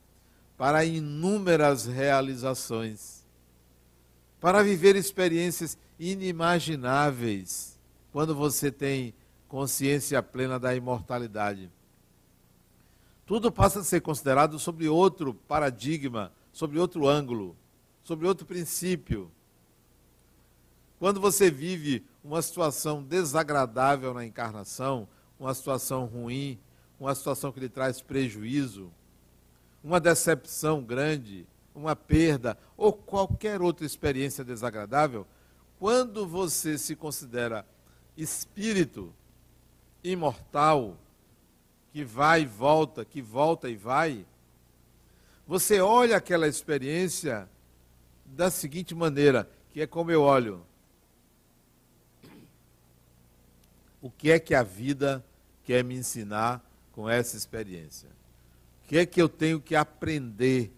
para 0.58 0.84
inúmeras 0.84 1.86
realizações, 1.86 3.24
para 4.40 4.64
viver 4.64 4.96
experiências 4.96 5.78
inimagináveis 6.00 7.80
quando 8.12 8.34
você 8.34 8.72
tem 8.72 9.14
consciência 9.48 10.24
plena 10.24 10.60
da 10.60 10.76
imortalidade. 10.76 11.70
Tudo 13.26 13.52
passa 13.52 13.80
a 13.80 13.84
ser 13.84 14.02
considerado 14.02 14.60
sobre 14.60 14.88
outro 14.88 15.34
paradigma, 15.34 16.32
sobre 16.54 16.78
outro 16.78 17.08
ângulo, 17.08 17.56
sobre 18.04 18.28
outro 18.28 18.46
princípio. 18.46 19.32
Quando 21.00 21.20
você 21.20 21.50
vive 21.50 22.06
uma 22.24 22.42
situação 22.42 23.02
desagradável 23.02 24.14
na 24.14 24.24
encarnação, 24.24 25.08
uma 25.40 25.54
situação 25.54 26.06
ruim, 26.06 26.60
uma 27.00 27.16
situação 27.16 27.52
que 27.52 27.60
lhe 27.60 27.68
traz 27.68 28.00
prejuízo, 28.00 28.92
uma 29.84 30.00
decepção 30.00 30.84
grande, 30.84 31.48
uma 31.74 31.96
perda 31.96 32.58
ou 32.78 32.94
qualquer 32.94 33.62
outra 33.62 33.86
experiência 33.86 34.44
desagradável, 34.44 35.28
quando 35.80 36.28
você 36.28 36.78
se 36.78 36.96
considera 36.96 37.66
espírito 38.16 39.12
imortal, 40.04 40.96
que 41.96 42.04
vai 42.04 42.42
e 42.42 42.46
volta, 42.46 43.06
que 43.06 43.22
volta 43.22 43.70
e 43.70 43.78
vai, 43.78 44.26
você 45.48 45.80
olha 45.80 46.18
aquela 46.18 46.46
experiência 46.46 47.50
da 48.26 48.52
seguinte 48.52 48.94
maneira, 48.94 49.50
que 49.72 49.80
é 49.80 49.88
como 49.88 50.12
eu 50.12 50.22
olho. 50.22 50.62
O 54.02 54.12
que 54.12 54.30
é 54.30 54.40
que 54.40 54.54
a 54.54 54.62
vida 54.62 55.24
quer 55.64 55.86
me 55.86 55.96
ensinar 55.96 56.62
com 56.92 57.10
essa 57.10 57.38
experiência? 57.38 58.10
O 58.84 58.90
que 58.90 58.98
é 58.98 59.06
que 59.06 59.22
eu 59.22 59.30
tenho 59.30 59.62
que 59.62 59.74
aprender? 59.74 60.74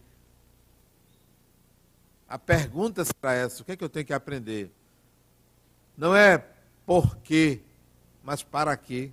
A 2.29 2.37
pergunta 2.37 3.03
será 3.03 3.33
essa: 3.33 3.63
o 3.63 3.65
que 3.65 3.71
é 3.71 3.75
que 3.75 3.83
eu 3.83 3.89
tenho 3.89 4.05
que 4.05 4.13
aprender? 4.13 4.69
Não 5.97 6.15
é 6.15 6.45
por 6.85 7.17
quê, 7.17 7.61
mas 8.23 8.43
para 8.43 8.77
quê. 8.77 9.11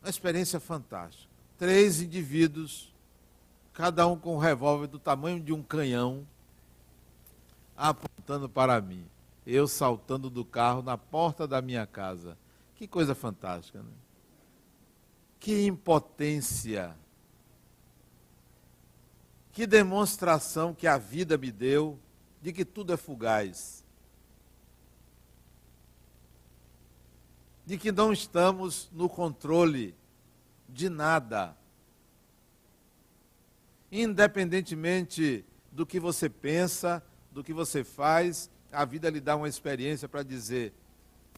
Uma 0.00 0.08
experiência 0.08 0.58
fantástica. 0.58 1.30
Três 1.58 2.00
indivíduos, 2.00 2.90
cada 3.72 4.06
um 4.06 4.16
com 4.18 4.36
um 4.36 4.38
revólver 4.38 4.86
do 4.86 4.98
tamanho 4.98 5.38
de 5.40 5.52
um 5.52 5.62
canhão, 5.62 6.26
apontando 7.76 8.48
para 8.48 8.80
mim. 8.80 9.04
Eu 9.46 9.68
saltando 9.68 10.30
do 10.30 10.42
carro 10.44 10.82
na 10.82 10.96
porta 10.96 11.46
da 11.46 11.60
minha 11.60 11.86
casa. 11.86 12.38
Que 12.74 12.88
coisa 12.88 13.14
fantástica, 13.14 13.82
né? 13.82 14.05
Que 15.38 15.66
impotência. 15.66 16.96
Que 19.52 19.66
demonstração 19.66 20.74
que 20.74 20.86
a 20.86 20.98
vida 20.98 21.38
me 21.38 21.50
deu 21.50 21.98
de 22.42 22.52
que 22.52 22.64
tudo 22.64 22.92
é 22.92 22.96
fugaz. 22.96 23.86
de 27.66 27.76
que 27.76 27.90
não 27.90 28.12
estamos 28.12 28.88
no 28.92 29.08
controle 29.08 29.92
de 30.68 30.88
nada. 30.88 31.56
Independentemente 33.90 35.44
do 35.72 35.84
que 35.84 35.98
você 35.98 36.28
pensa, 36.28 37.02
do 37.32 37.42
que 37.42 37.52
você 37.52 37.82
faz, 37.82 38.48
a 38.70 38.84
vida 38.84 39.10
lhe 39.10 39.20
dá 39.20 39.34
uma 39.34 39.48
experiência 39.48 40.08
para 40.08 40.22
dizer: 40.22 40.72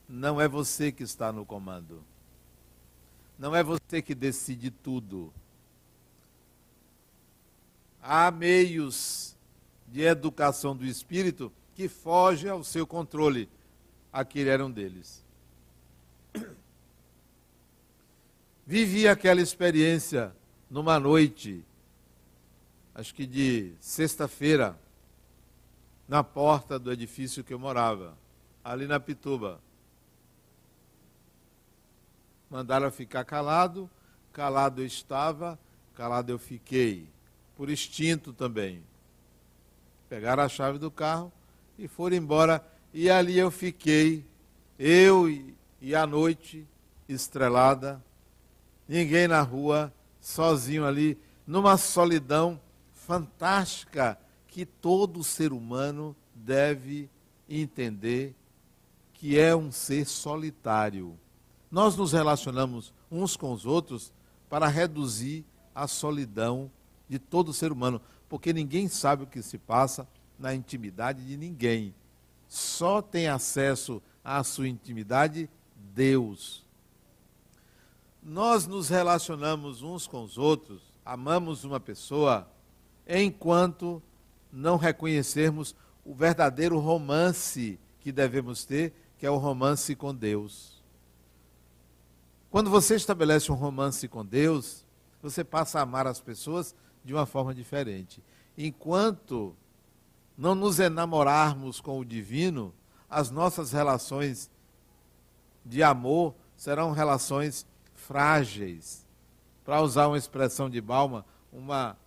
não 0.07 0.39
é 0.39 0.47
você 0.47 0.93
que 0.93 1.03
está 1.03 1.33
no 1.33 1.47
comando. 1.47 2.05
Não 3.39 3.55
é 3.55 3.63
você 3.63 4.03
que 4.03 4.15
decide 4.15 4.71
tudo. 4.71 5.33
Há 8.03 8.31
meios 8.31 9.37
de 9.87 10.03
educação 10.03 10.77
do 10.77 10.85
espírito 10.85 11.53
que 11.75 11.89
fogem 11.89 12.51
ao 12.51 12.65
seu 12.65 12.87
controle. 12.87 13.49
Aquele 14.13 14.51
era 14.51 14.65
um 14.65 14.71
deles. 14.71 15.25
Vivi 18.67 19.07
aquela 19.07 19.41
experiência 19.41 20.35
numa 20.69 20.99
noite, 21.01 21.65
acho 22.95 23.15
que 23.15 23.25
de 23.25 23.73
sexta-feira, 23.81 24.79
na 26.07 26.23
porta 26.23 26.79
do 26.79 26.93
edifício 26.93 27.43
que 27.43 27.55
eu 27.55 27.59
morava, 27.59 28.17
ali 28.63 28.87
na 28.87 29.01
Pituba. 29.01 29.61
Mandaram 32.51 32.91
ficar 32.91 33.25
calado, 33.25 33.91
calado 34.33 34.81
eu 34.81 34.87
estava, 34.87 35.59
calado 35.95 36.31
eu 36.31 36.39
fiquei, 36.39 37.09
por 37.57 37.69
instinto 37.69 38.33
também. 38.33 38.83
Pegaram 40.09 40.43
a 40.43 40.49
chave 40.49 40.79
do 40.79 40.91
carro 40.91 41.31
e 41.79 41.87
foram 41.87 42.17
embora, 42.17 42.65
e 42.95 43.11
ali 43.11 43.39
eu 43.39 43.51
fiquei, 43.51 44.25
eu 44.79 45.29
e, 45.29 45.95
a 45.95 46.07
noite 46.07 46.67
estrelada, 47.09 48.03
ninguém 48.89 49.29
na 49.29 49.43
rua, 49.43 49.93
sozinho 50.21 50.87
ali, 50.87 51.19
numa 51.47 51.77
solidão 51.77 52.61
fantástica 52.95 54.19
que 54.47 54.65
todo 54.65 55.23
ser 55.23 55.53
humano 55.53 56.17
deve 56.35 57.11
entender 57.49 58.35
que 59.13 59.39
é 59.39 59.55
um 59.55 59.73
ser 59.73 60.07
solitário. 60.07 61.19
Nós 61.71 61.97
nos 61.97 62.13
relacionamos 62.13 62.93
uns 63.11 63.37
com 63.37 63.53
os 63.53 63.67
outros 63.67 64.13
para 64.49 64.67
reduzir 64.69 65.45
a 65.75 65.87
solidão 65.87 66.71
de 67.09 67.19
todo 67.19 67.53
ser 67.53 67.73
humano, 67.73 68.01
porque 68.29 68.53
ninguém 68.53 68.89
sabe 68.89 69.25
o 69.25 69.27
que 69.27 69.43
se 69.43 69.59
passa 69.59 70.09
na 70.39 70.55
intimidade 70.55 71.27
de 71.27 71.37
ninguém. 71.37 71.95
Só 72.49 73.03
tem 73.03 73.29
acesso 73.29 74.03
à 74.25 74.43
sua 74.43 74.69
intimidade 74.69 75.49
Deus 75.95 76.67
nós 78.29 78.67
nos 78.67 78.91
relacionamos 78.91 79.83
uns 79.83 80.07
com 80.07 80.23
os 80.23 80.37
outros, 80.37 80.83
amamos 81.03 81.65
uma 81.65 81.81
pessoa, 81.81 82.47
enquanto 83.07 84.03
não 84.53 84.77
reconhecermos 84.77 85.75
o 86.05 86.15
verdadeiro 86.15 86.79
romance 86.79 87.81
que 88.01 88.13
devemos 88.13 88.67
ter, 88.67 88.93
que 89.17 89.25
é 89.25 89.31
o 89.31 89.39
romance 89.39 89.95
com 89.95 90.15
Deus. 90.15 90.78
Quando 92.51 92.71
você 92.71 92.95
estabelece 92.95 93.53
um 93.53 93.55
romance 93.55 94.09
com 94.09 94.25
Deus, 94.25 94.85
você 95.23 95.45
passa 95.45 95.79
a 95.79 95.83
amar 95.83 96.07
as 96.07 96.21
pessoas 96.21 96.75
de 97.05 97.13
uma 97.13 97.27
forma 97.27 97.55
diferente. 97.55 98.23
Enquanto 98.57 99.55
não 100.37 100.55
nos 100.55 100.79
enamorarmos 100.79 101.81
com 101.81 101.99
o 101.99 102.05
divino, 102.05 102.73
as 103.09 103.31
nossas 103.31 103.73
relações 103.73 104.51
de 105.65 105.83
amor 105.83 106.35
serão 106.57 106.93
relações 106.93 107.67
frágeis. 107.95 109.07
Para 109.65 109.83
usar 109.83 110.07
uma 110.07 110.17
expressão 110.17 110.71
de 110.71 110.81
Balma, 110.81 111.27
uma 111.53 111.99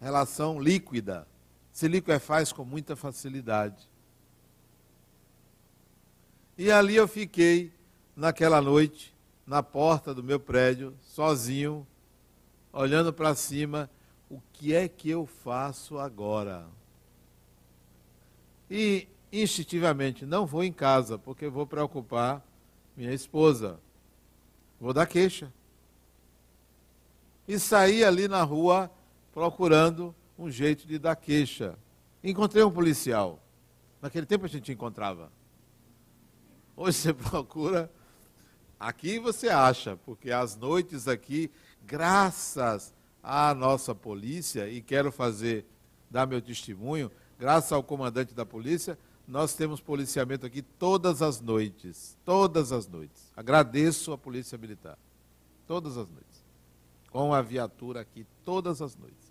relação 0.00 0.58
líquida. 0.58 1.28
Se 1.72 1.86
liquefaz 1.86 2.52
com 2.52 2.64
muita 2.64 2.96
facilidade. 2.96 3.88
E 6.56 6.70
ali 6.70 6.96
eu 6.96 7.06
fiquei, 7.06 7.72
naquela 8.16 8.60
noite, 8.62 9.14
na 9.48 9.62
porta 9.62 10.12
do 10.12 10.22
meu 10.22 10.38
prédio, 10.38 10.94
sozinho, 11.00 11.86
olhando 12.70 13.14
para 13.14 13.34
cima, 13.34 13.90
o 14.28 14.42
que 14.52 14.74
é 14.74 14.86
que 14.86 15.08
eu 15.08 15.24
faço 15.24 15.98
agora? 15.98 16.66
E 18.70 19.08
instintivamente, 19.32 20.26
não 20.26 20.44
vou 20.44 20.62
em 20.62 20.72
casa, 20.72 21.16
porque 21.16 21.48
vou 21.48 21.66
preocupar 21.66 22.44
minha 22.94 23.14
esposa. 23.14 23.80
Vou 24.78 24.92
dar 24.92 25.06
queixa. 25.06 25.50
E 27.46 27.58
saí 27.58 28.04
ali 28.04 28.28
na 28.28 28.42
rua 28.42 28.90
procurando 29.32 30.14
um 30.38 30.50
jeito 30.50 30.86
de 30.86 30.98
dar 30.98 31.16
queixa. 31.16 31.74
Encontrei 32.22 32.62
um 32.62 32.70
policial. 32.70 33.42
Naquele 34.02 34.26
tempo 34.26 34.44
a 34.44 34.48
gente 34.48 34.70
encontrava. 34.70 35.32
Hoje 36.76 36.98
você 36.98 37.14
procura. 37.16 37.90
Aqui 38.78 39.18
você 39.18 39.48
acha, 39.48 39.96
porque 40.04 40.30
as 40.30 40.56
noites 40.56 41.08
aqui, 41.08 41.50
graças 41.84 42.94
à 43.22 43.52
nossa 43.54 43.94
polícia, 43.94 44.68
e 44.68 44.80
quero 44.80 45.10
fazer, 45.10 45.66
dar 46.10 46.26
meu 46.26 46.40
testemunho, 46.40 47.10
graças 47.38 47.72
ao 47.72 47.82
comandante 47.82 48.34
da 48.34 48.46
polícia, 48.46 48.98
nós 49.26 49.54
temos 49.54 49.80
policiamento 49.80 50.46
aqui 50.46 50.62
todas 50.62 51.20
as 51.20 51.40
noites. 51.40 52.16
Todas 52.24 52.72
as 52.72 52.88
noites. 52.88 53.30
Agradeço 53.36 54.10
a 54.12 54.16
Polícia 54.16 54.56
Militar. 54.56 54.98
Todas 55.66 55.98
as 55.98 56.08
noites. 56.08 56.44
Com 57.10 57.34
a 57.34 57.42
viatura 57.42 58.00
aqui, 58.00 58.26
todas 58.42 58.80
as 58.80 58.96
noites. 58.96 59.28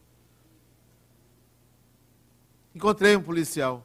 Encontrei 2.75 3.15
um 3.15 3.23
policial. 3.23 3.83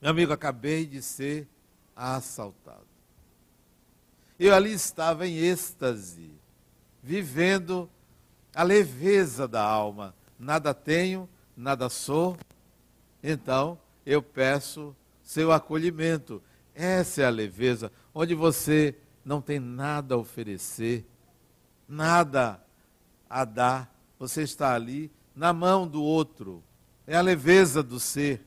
Meu 0.00 0.12
amigo, 0.12 0.32
acabei 0.32 0.86
de 0.86 1.02
ser 1.02 1.48
assaltado. 1.96 2.83
Eu 4.44 4.54
ali 4.54 4.72
estava 4.72 5.26
em 5.26 5.38
êxtase, 5.38 6.30
vivendo 7.02 7.88
a 8.54 8.62
leveza 8.62 9.48
da 9.48 9.62
alma. 9.62 10.14
Nada 10.38 10.74
tenho, 10.74 11.26
nada 11.56 11.88
sou. 11.88 12.36
Então, 13.22 13.80
eu 14.04 14.22
peço 14.22 14.94
seu 15.22 15.50
acolhimento. 15.50 16.42
Essa 16.74 17.22
é 17.22 17.24
a 17.24 17.30
leveza, 17.30 17.90
onde 18.12 18.34
você 18.34 18.94
não 19.24 19.40
tem 19.40 19.58
nada 19.58 20.14
a 20.14 20.18
oferecer, 20.18 21.06
nada 21.88 22.62
a 23.30 23.46
dar. 23.46 23.96
Você 24.18 24.42
está 24.42 24.74
ali 24.74 25.10
na 25.34 25.54
mão 25.54 25.88
do 25.88 26.02
outro. 26.02 26.62
É 27.06 27.16
a 27.16 27.22
leveza 27.22 27.82
do 27.82 27.98
ser. 27.98 28.44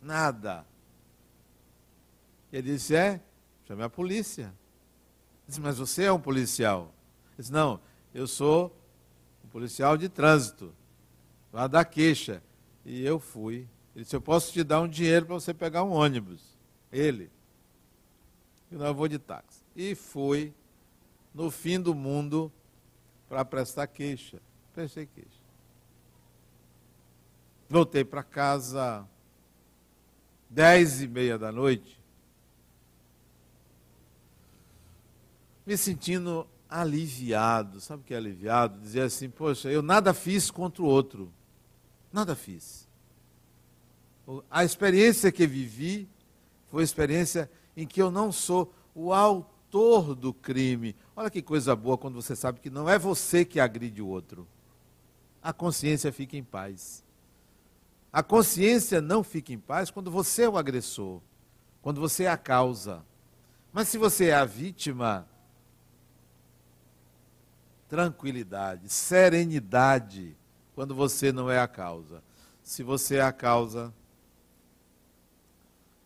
Nada. 0.00 0.64
Ele 2.52 2.74
disse: 2.74 2.94
É, 2.94 3.20
chame 3.66 3.82
a 3.82 3.90
polícia. 3.90 4.61
Disse, 5.52 5.60
mas 5.60 5.76
você 5.76 6.04
é 6.04 6.12
um 6.12 6.18
policial? 6.18 6.94
Disse, 7.36 7.52
não, 7.52 7.78
eu 8.14 8.26
sou 8.26 8.74
um 9.44 9.48
policial 9.48 9.98
de 9.98 10.08
trânsito, 10.08 10.72
lá 11.52 11.66
da 11.66 11.84
queixa. 11.84 12.42
E 12.86 13.04
eu 13.04 13.20
fui. 13.20 13.68
Ele 13.94 14.02
disse, 14.02 14.16
eu 14.16 14.20
posso 14.22 14.50
te 14.50 14.64
dar 14.64 14.80
um 14.80 14.88
dinheiro 14.88 15.26
para 15.26 15.34
você 15.34 15.52
pegar 15.52 15.84
um 15.84 15.90
ônibus. 15.90 16.40
Ele. 16.90 17.30
E 18.70 18.76
não, 18.76 18.86
eu 18.86 18.94
vou 18.94 19.06
de 19.06 19.18
táxi. 19.18 19.60
E 19.76 19.94
fui 19.94 20.54
no 21.34 21.50
fim 21.50 21.78
do 21.78 21.94
mundo 21.94 22.50
para 23.28 23.44
prestar 23.44 23.86
queixa. 23.88 24.40
Prestei 24.72 25.04
queixa. 25.04 25.28
Voltei 27.68 28.04
para 28.06 28.22
casa 28.22 29.06
dez 30.48 31.02
e 31.02 31.06
meia 31.06 31.36
da 31.36 31.52
noite, 31.52 32.00
me 35.66 35.76
sentindo 35.76 36.46
aliviado. 36.68 37.80
Sabe 37.80 38.02
o 38.02 38.04
que 38.04 38.14
é 38.14 38.16
aliviado? 38.16 38.80
Dizer 38.80 39.02
assim, 39.02 39.28
poxa, 39.28 39.70
eu 39.70 39.82
nada 39.82 40.14
fiz 40.14 40.50
contra 40.50 40.82
o 40.82 40.86
outro. 40.86 41.32
Nada 42.12 42.34
fiz. 42.34 42.88
A 44.50 44.64
experiência 44.64 45.32
que 45.32 45.46
vivi 45.46 46.08
foi 46.68 46.82
a 46.82 46.84
experiência 46.84 47.50
em 47.76 47.86
que 47.86 48.00
eu 48.00 48.10
não 48.10 48.32
sou 48.32 48.72
o 48.94 49.12
autor 49.12 50.14
do 50.14 50.32
crime. 50.32 50.94
Olha 51.16 51.30
que 51.30 51.42
coisa 51.42 51.74
boa 51.74 51.98
quando 51.98 52.14
você 52.14 52.36
sabe 52.36 52.60
que 52.60 52.70
não 52.70 52.88
é 52.88 52.98
você 52.98 53.44
que 53.44 53.60
agride 53.60 54.00
o 54.00 54.06
outro. 54.06 54.46
A 55.42 55.52
consciência 55.52 56.12
fica 56.12 56.36
em 56.36 56.44
paz. 56.44 57.04
A 58.12 58.22
consciência 58.22 59.00
não 59.00 59.24
fica 59.24 59.52
em 59.52 59.58
paz 59.58 59.90
quando 59.90 60.10
você 60.10 60.42
é 60.42 60.48
o 60.48 60.58
agressor, 60.58 61.20
quando 61.80 62.00
você 62.00 62.24
é 62.24 62.30
a 62.30 62.36
causa. 62.36 63.02
Mas 63.72 63.88
se 63.88 63.96
você 63.96 64.26
é 64.26 64.34
a 64.34 64.44
vítima, 64.44 65.26
tranquilidade, 67.92 68.88
serenidade, 68.88 70.34
quando 70.74 70.94
você 70.94 71.30
não 71.30 71.50
é 71.50 71.58
a 71.58 71.68
causa. 71.68 72.22
Se 72.62 72.82
você 72.82 73.16
é 73.16 73.20
a 73.20 73.34
causa, 73.34 73.92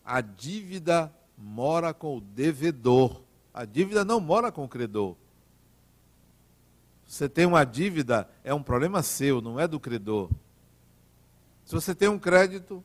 a 0.03 0.19
dívida 0.19 1.09
mora 1.37 1.93
com 1.93 2.17
o 2.17 2.19
devedor. 2.19 3.21
A 3.53 3.63
dívida 3.63 4.03
não 4.03 4.19
mora 4.19 4.51
com 4.51 4.65
o 4.65 4.67
credor. 4.67 5.15
Você 7.07 7.29
tem 7.29 7.45
uma 7.45 7.63
dívida, 7.63 8.29
é 8.43 8.53
um 8.53 8.61
problema 8.61 9.01
seu, 9.01 9.39
não 9.39 9.57
é 9.57 9.65
do 9.65 9.79
credor. 9.79 10.29
Se 11.63 11.73
você 11.73 11.95
tem 11.95 12.09
um 12.09 12.19
crédito, 12.19 12.83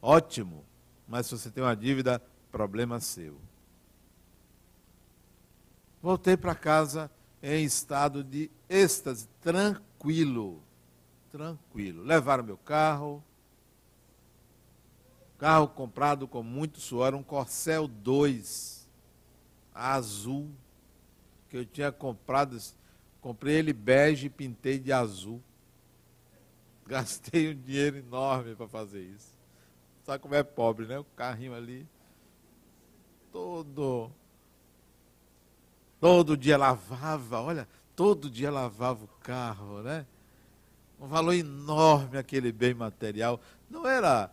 ótimo. 0.00 0.64
Mas 1.06 1.26
se 1.26 1.36
você 1.36 1.50
tem 1.50 1.62
uma 1.62 1.76
dívida, 1.76 2.22
problema 2.50 3.00
seu. 3.00 3.36
Voltei 6.00 6.38
para 6.38 6.54
casa 6.54 7.10
em 7.42 7.64
estado 7.64 8.22
de 8.22 8.50
êxtase, 8.68 9.28
tranquilo. 9.40 10.62
Tranquilo. 11.30 12.02
Levaram 12.02 12.44
meu 12.44 12.58
carro. 12.58 13.22
Carro 15.38 15.68
comprado 15.68 16.28
com 16.28 16.42
muito 16.42 16.80
suor, 16.80 17.14
um 17.14 17.22
Corcel 17.22 17.88
2 17.88 18.80
azul, 19.74 20.50
que 21.48 21.56
eu 21.56 21.64
tinha 21.64 21.90
comprado, 21.90 22.58
comprei 23.20 23.56
ele 23.56 23.72
bege 23.72 24.26
e 24.26 24.30
pintei 24.30 24.78
de 24.78 24.92
azul. 24.92 25.42
Gastei 26.86 27.50
um 27.50 27.58
dinheiro 27.58 27.96
enorme 27.96 28.54
para 28.54 28.68
fazer 28.68 29.02
isso. 29.02 29.32
Sabe 30.04 30.20
como 30.20 30.34
é 30.34 30.42
pobre, 30.42 30.86
né? 30.86 30.98
O 30.98 31.04
carrinho 31.04 31.54
ali, 31.54 31.86
todo. 33.32 34.10
Todo 36.00 36.36
dia 36.36 36.56
lavava, 36.56 37.40
olha, 37.40 37.68
todo 37.94 38.30
dia 38.30 38.50
lavava 38.50 39.04
o 39.04 39.08
carro, 39.20 39.82
né? 39.82 40.06
Um 40.98 41.06
valor 41.06 41.34
enorme 41.34 42.16
aquele 42.16 42.50
bem 42.50 42.72
material. 42.72 43.38
Não 43.68 43.86
era 43.86 44.32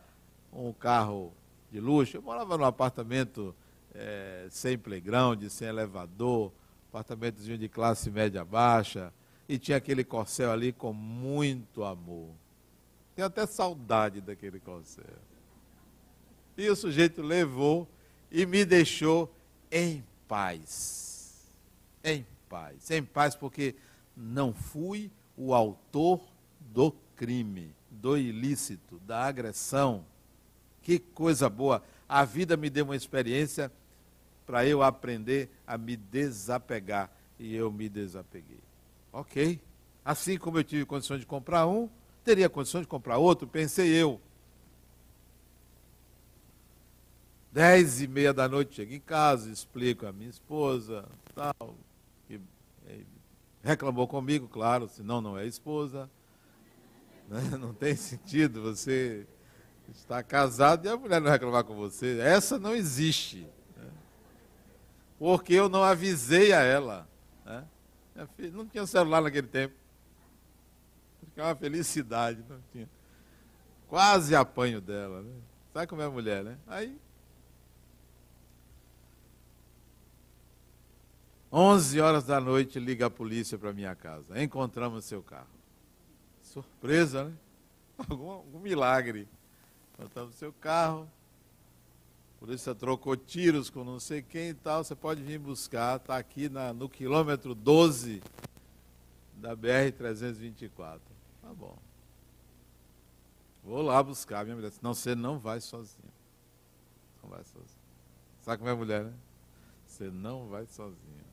um 0.51 0.71
carro 0.71 1.33
de 1.69 1.79
luxo. 1.79 2.15
Eu 2.17 2.21
morava 2.21 2.57
num 2.57 2.63
apartamento 2.63 3.53
é, 3.93 4.47
sem 4.49 4.77
playground, 4.77 5.43
sem 5.49 5.67
elevador, 5.67 6.51
apartamentozinho 6.89 7.57
de 7.57 7.67
classe 7.67 8.09
média 8.09 8.45
baixa, 8.45 9.13
e 9.47 9.57
tinha 9.57 9.77
aquele 9.77 10.03
corcel 10.03 10.51
ali 10.51 10.71
com 10.71 10.93
muito 10.93 11.83
amor. 11.83 12.29
Tenho 13.15 13.27
até 13.27 13.45
saudade 13.45 14.21
daquele 14.21 14.59
conselho. 14.59 15.27
E 16.57 16.69
o 16.69 16.75
sujeito 16.75 17.21
levou 17.21 17.87
e 18.31 18.45
me 18.45 18.63
deixou 18.63 19.33
em 19.71 20.03
paz. 20.27 21.06
Em 22.07 22.25
paz. 22.47 22.89
Em 22.89 23.03
paz, 23.03 23.35
porque 23.35 23.75
não 24.15 24.53
fui 24.53 25.11
o 25.35 25.53
autor 25.53 26.21
do 26.59 26.91
crime, 27.15 27.75
do 27.91 28.17
ilícito, 28.17 28.97
da 28.99 29.25
agressão. 29.25 30.05
Que 30.81 30.99
coisa 30.99 31.49
boa. 31.49 31.83
A 32.07 32.23
vida 32.23 32.55
me 32.55 32.69
deu 32.69 32.85
uma 32.85 32.95
experiência 32.95 33.71
para 34.45 34.65
eu 34.65 34.81
aprender 34.81 35.49
a 35.67 35.77
me 35.77 35.97
desapegar. 35.97 37.11
E 37.37 37.53
eu 37.53 37.71
me 37.71 37.89
desapeguei. 37.89 38.61
Ok. 39.11 39.59
Assim 40.03 40.37
como 40.37 40.57
eu 40.57 40.63
tive 40.63 40.85
condições 40.85 41.19
de 41.19 41.25
comprar 41.25 41.67
um, 41.67 41.89
teria 42.23 42.49
condições 42.49 42.81
de 42.81 42.87
comprar 42.87 43.17
outro, 43.17 43.47
pensei 43.47 43.89
eu. 43.89 44.21
Dez 47.51 48.01
e 48.01 48.07
meia 48.07 48.33
da 48.33 48.47
noite 48.47 48.75
chego 48.75 48.93
em 48.93 48.99
casa, 48.99 49.49
explico 49.49 50.05
a 50.05 50.13
minha 50.13 50.29
esposa, 50.29 51.05
tal, 51.35 51.75
reclamou 53.67 54.07
comigo, 54.07 54.47
claro, 54.47 54.87
senão 54.87 55.21
não 55.21 55.37
é 55.37 55.45
esposa. 55.45 56.09
Né? 57.27 57.41
Não 57.59 57.73
tem 57.73 57.93
sentido 57.95 58.61
você 58.61 59.27
estar 59.91 60.23
casado 60.23 60.85
e 60.85 60.89
a 60.89 60.95
mulher 60.95 61.19
não 61.19 61.29
reclamar 61.29 61.63
com 61.65 61.75
você. 61.75 62.19
Essa 62.19 62.57
não 62.57 62.73
existe. 62.73 63.45
Né? 63.75 63.89
Porque 65.19 65.53
eu 65.53 65.67
não 65.67 65.83
avisei 65.83 66.53
a 66.53 66.61
ela. 66.61 67.07
Né? 67.45 67.65
Não 68.53 68.65
tinha 68.65 68.85
celular 68.85 69.21
naquele 69.21 69.47
tempo 69.47 69.75
que 71.37 71.41
é 71.41 71.43
uma 71.43 71.55
felicidade. 71.55 72.43
Não 72.49 72.59
tinha. 72.71 72.89
Quase 73.87 74.35
apanho 74.35 74.81
dela. 74.81 75.21
Né? 75.21 75.31
Sabe 75.71 75.85
como 75.85 76.01
é 76.01 76.05
a 76.05 76.09
mulher, 76.09 76.43
né? 76.43 76.57
Aí. 76.65 76.97
11 81.59 81.99
horas 81.99 82.23
da 82.23 82.39
noite 82.39 82.79
liga 82.79 83.07
a 83.07 83.09
polícia 83.09 83.57
para 83.57 83.73
minha 83.73 83.95
casa. 83.95 84.39
Encontramos 84.43 85.05
seu 85.05 85.23
carro. 85.23 85.47
Surpresa, 86.43 87.23
né? 87.23 87.33
Algum, 88.07 88.29
algum 88.29 88.59
milagre. 88.59 89.27
Encontramos 89.95 90.35
seu 90.35 90.53
carro. 90.53 91.09
A 92.35 92.39
polícia 92.39 92.75
trocou 92.75 93.17
tiros 93.17 93.71
com 93.71 93.83
não 93.83 93.99
sei 93.99 94.21
quem 94.21 94.49
e 94.49 94.53
tal. 94.53 94.83
Você 94.83 94.93
pode 94.93 95.23
vir 95.23 95.39
buscar. 95.39 95.97
Está 95.97 96.15
aqui 96.15 96.47
na, 96.47 96.71
no 96.71 96.87
quilômetro 96.87 97.55
12 97.55 98.21
da 99.33 99.57
BR-324. 99.57 100.99
Tá 101.41 101.53
bom. 101.55 101.75
Vou 103.63 103.81
lá 103.81 104.03
buscar 104.03 104.45
minha 104.45 104.55
mulher. 104.55 104.71
Não, 104.79 104.93
você 104.93 105.15
não 105.15 105.39
vai 105.39 105.59
sozinho. 105.59 106.13
Não 107.23 107.31
vai 107.31 107.43
sozinho. 107.43 107.81
Sabe 108.43 108.59
como 108.59 108.69
é 108.69 108.75
mulher, 108.75 109.05
né? 109.05 109.13
Você 109.87 110.11
não 110.11 110.47
vai 110.49 110.67
sozinho. 110.67 111.26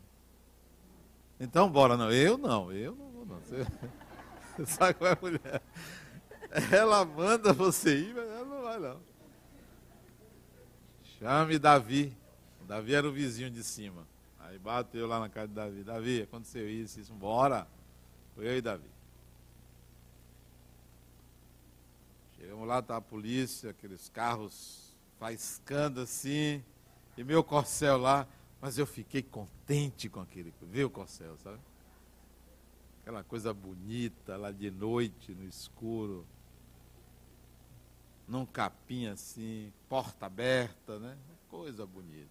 Então, 1.44 1.70
bora. 1.70 1.96
Não, 1.96 2.10
eu 2.10 2.38
não. 2.38 2.72
Eu 2.72 2.94
não 2.94 3.10
vou, 3.10 3.26
não. 3.26 3.38
Você, 3.40 3.66
você 4.56 4.66
sabe 4.66 4.94
como 4.94 5.10
é 5.10 5.18
mulher. 5.20 5.62
Ela 6.72 7.04
manda 7.04 7.52
você 7.52 7.98
ir, 7.98 8.14
mas 8.14 8.28
ela 8.28 8.44
não 8.44 8.62
vai, 8.62 8.78
não. 8.78 9.00
Chame 11.18 11.58
Davi. 11.58 12.16
Davi 12.66 12.94
era 12.94 13.06
o 13.06 13.12
vizinho 13.12 13.50
de 13.50 13.62
cima. 13.62 14.06
Aí 14.40 14.58
bateu 14.58 15.06
lá 15.06 15.20
na 15.20 15.28
casa 15.28 15.48
de 15.48 15.54
Davi. 15.54 15.82
Davi, 15.82 16.22
aconteceu 16.22 16.68
isso, 16.68 16.98
isso. 16.98 17.12
Bora. 17.12 17.66
Foi 18.34 18.46
eu 18.46 18.56
e 18.56 18.62
Davi. 18.62 18.88
Chegamos 22.38 22.66
lá, 22.66 22.80
tá 22.80 22.96
a 22.96 23.00
polícia, 23.00 23.70
aqueles 23.70 24.08
carros 24.08 24.94
faiscando 25.18 26.00
assim, 26.00 26.62
e 27.16 27.24
meu 27.24 27.42
corcel 27.42 27.96
lá, 27.96 28.26
mas 28.64 28.78
eu 28.78 28.86
fiquei 28.86 29.22
contente 29.22 30.08
com 30.08 30.20
aquele, 30.20 30.50
viu 30.62 30.88
corcel, 30.88 31.36
sabe? 31.36 31.58
Aquela 33.02 33.22
coisa 33.22 33.52
bonita 33.52 34.38
lá 34.38 34.50
de 34.50 34.70
noite, 34.70 35.34
no 35.34 35.44
escuro, 35.44 36.24
num 38.26 38.46
capim 38.46 39.04
assim, 39.04 39.70
porta 39.86 40.24
aberta, 40.24 40.98
né? 40.98 41.14
Coisa 41.50 41.84
bonita. 41.84 42.30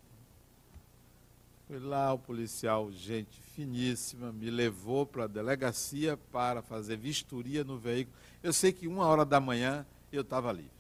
Fui 1.68 1.78
lá, 1.78 2.12
o 2.12 2.18
policial, 2.18 2.92
gente 2.92 3.40
finíssima, 3.40 4.32
me 4.32 4.50
levou 4.50 5.06
para 5.06 5.26
a 5.26 5.28
delegacia 5.28 6.18
para 6.18 6.64
fazer 6.64 6.98
vistoria 6.98 7.64
no 7.64 7.78
veículo. 7.78 8.18
Eu 8.42 8.54
sei 8.54 8.74
que 8.74 8.88
uma 8.88 9.06
hora 9.06 9.24
da 9.24 9.40
manhã 9.40 9.86
eu 10.12 10.24
estava 10.24 10.52
livre. 10.52 10.72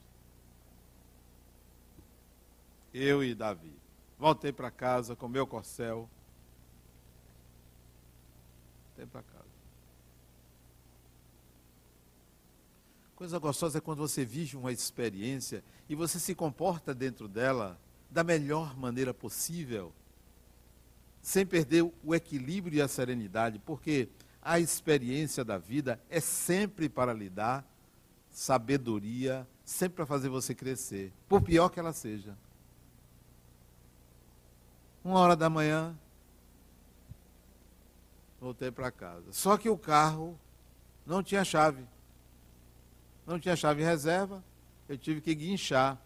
Eu 2.91 3.23
e 3.23 3.35
Davi. 3.35 3.82
Voltei 4.23 4.53
para 4.53 4.71
casa 4.71 5.17
com 5.17 5.27
meu 5.27 5.45
corcel, 5.45 6.09
Voltei 8.85 9.05
para 9.05 9.21
casa. 9.21 9.43
Coisa 13.17 13.37
gostosa 13.37 13.79
é 13.79 13.81
quando 13.81 13.97
você 13.97 14.23
vive 14.23 14.55
uma 14.55 14.71
experiência 14.71 15.61
e 15.89 15.93
você 15.93 16.19
se 16.19 16.33
comporta 16.33 16.95
dentro 16.95 17.27
dela 17.27 17.77
da 18.09 18.23
melhor 18.23 18.77
maneira 18.77 19.13
possível, 19.13 19.91
sem 21.21 21.45
perder 21.45 21.81
o 22.01 22.15
equilíbrio 22.15 22.77
e 22.77 22.81
a 22.81 22.87
serenidade, 22.87 23.59
porque 23.59 24.07
a 24.41 24.57
experiência 24.57 25.43
da 25.43 25.57
vida 25.57 25.99
é 26.09 26.21
sempre 26.21 26.87
para 26.87 27.11
lhe 27.11 27.29
dar 27.29 27.69
sabedoria, 28.31 29.45
sempre 29.65 29.97
para 29.97 30.05
fazer 30.05 30.29
você 30.29 30.55
crescer, 30.55 31.11
por 31.27 31.41
pior 31.41 31.67
que 31.67 31.77
ela 31.77 31.91
seja. 31.91 32.37
Uma 35.03 35.19
hora 35.19 35.35
da 35.35 35.49
manhã, 35.49 35.97
voltei 38.39 38.71
para 38.71 38.91
casa. 38.91 39.31
Só 39.31 39.57
que 39.57 39.69
o 39.69 39.77
carro 39.77 40.39
não 41.05 41.21
tinha 41.21 41.43
chave. 41.43 41.83
Não 43.25 43.39
tinha 43.39 43.55
chave 43.55 43.83
reserva, 43.83 44.43
eu 44.87 44.97
tive 44.97 45.21
que 45.21 45.33
guinchar. 45.33 45.97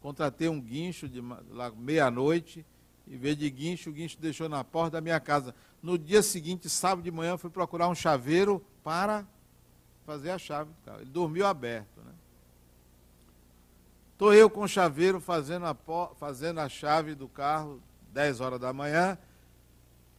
Contratei 0.00 0.48
um 0.48 0.60
guincho 0.60 1.08
de 1.08 1.20
meia-noite, 1.76 2.64
em 3.06 3.16
vez 3.16 3.36
de 3.36 3.48
guincho, 3.48 3.90
o 3.90 3.92
guincho 3.92 4.18
deixou 4.20 4.48
na 4.48 4.62
porta 4.62 4.92
da 4.92 5.00
minha 5.00 5.18
casa. 5.18 5.54
No 5.82 5.98
dia 5.98 6.22
seguinte, 6.22 6.68
sábado 6.68 7.02
de 7.02 7.10
manhã, 7.10 7.38
fui 7.38 7.50
procurar 7.50 7.88
um 7.88 7.94
chaveiro 7.94 8.64
para 8.84 9.26
fazer 10.04 10.30
a 10.30 10.38
chave 10.38 10.70
carro. 10.84 11.00
Ele 11.00 11.10
dormiu 11.10 11.46
aberto. 11.46 12.00
Né? 12.04 12.12
Estou 14.12 14.34
eu 14.34 14.50
com 14.50 14.62
o 14.62 14.68
chaveiro 14.68 15.20
fazendo 15.20 15.64
a, 15.66 15.76
fazendo 16.16 16.60
a 16.60 16.68
chave 16.68 17.14
do 17.14 17.28
carro, 17.28 17.82
10 18.18 18.40
horas 18.40 18.58
da 18.58 18.72
manhã. 18.72 19.16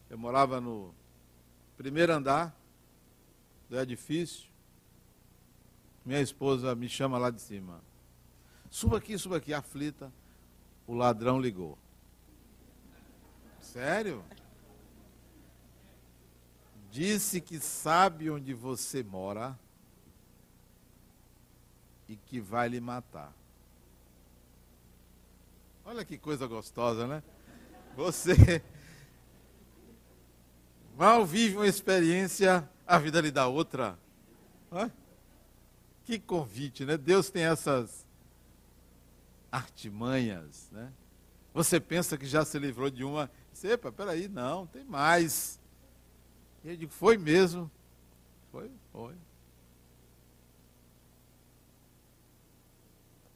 Eu 0.10 0.18
morava 0.18 0.62
no 0.62 0.96
primeiro 1.76 2.14
andar 2.14 2.56
do 3.68 3.78
edifício. 3.78 4.50
Minha 6.06 6.22
esposa 6.22 6.74
me 6.76 6.88
chama 6.88 7.18
lá 7.18 7.30
de 7.30 7.42
cima. 7.42 7.82
Suba 8.70 9.00
aqui, 9.00 9.18
suba 9.18 9.36
aqui, 9.36 9.54
aflita. 9.54 10.14
O 10.88 10.94
ladrão 10.94 11.42
ligou. 11.42 11.78
Sério? 13.60 14.24
Disse 16.90 17.42
que 17.42 17.60
sabe 17.60 18.32
onde 18.32 18.54
você 18.54 19.04
mora 19.04 19.60
e 22.08 22.16
que 22.16 22.40
vai 22.40 22.70
lhe 22.70 22.80
matar. 22.80 23.34
Olha 25.84 26.06
que 26.06 26.18
coisa 26.18 26.48
gostosa, 26.48 27.06
né? 27.06 27.22
Você 27.96 28.62
mal 30.98 31.26
vive 31.26 31.56
uma 31.56 31.68
experiência, 31.68 32.70
a 32.86 32.98
vida 32.98 33.22
lhe 33.22 33.32
dá 33.32 33.48
outra. 33.48 33.98
Que 36.04 36.20
convite, 36.20 36.86
né? 36.86 36.98
Deus 36.98 37.30
tem 37.30 37.44
essas 37.44 38.06
artimanhas, 39.52 40.70
né? 40.72 40.92
Você 41.54 41.80
pensa 41.80 42.18
que 42.18 42.26
já 42.26 42.46
se 42.46 42.58
livrou 42.60 42.90
de 42.90 43.04
uma. 43.04 43.30
Epa, 43.64 43.92
peraí, 43.92 44.28
não, 44.28 44.66
tem 44.68 44.84
mais. 44.86 45.60
E 46.64 46.70
eu 46.70 46.78
digo, 46.78 46.92
foi 46.92 47.18
mesmo. 47.18 47.70
Foi, 48.52 48.72
foi. 48.92 49.16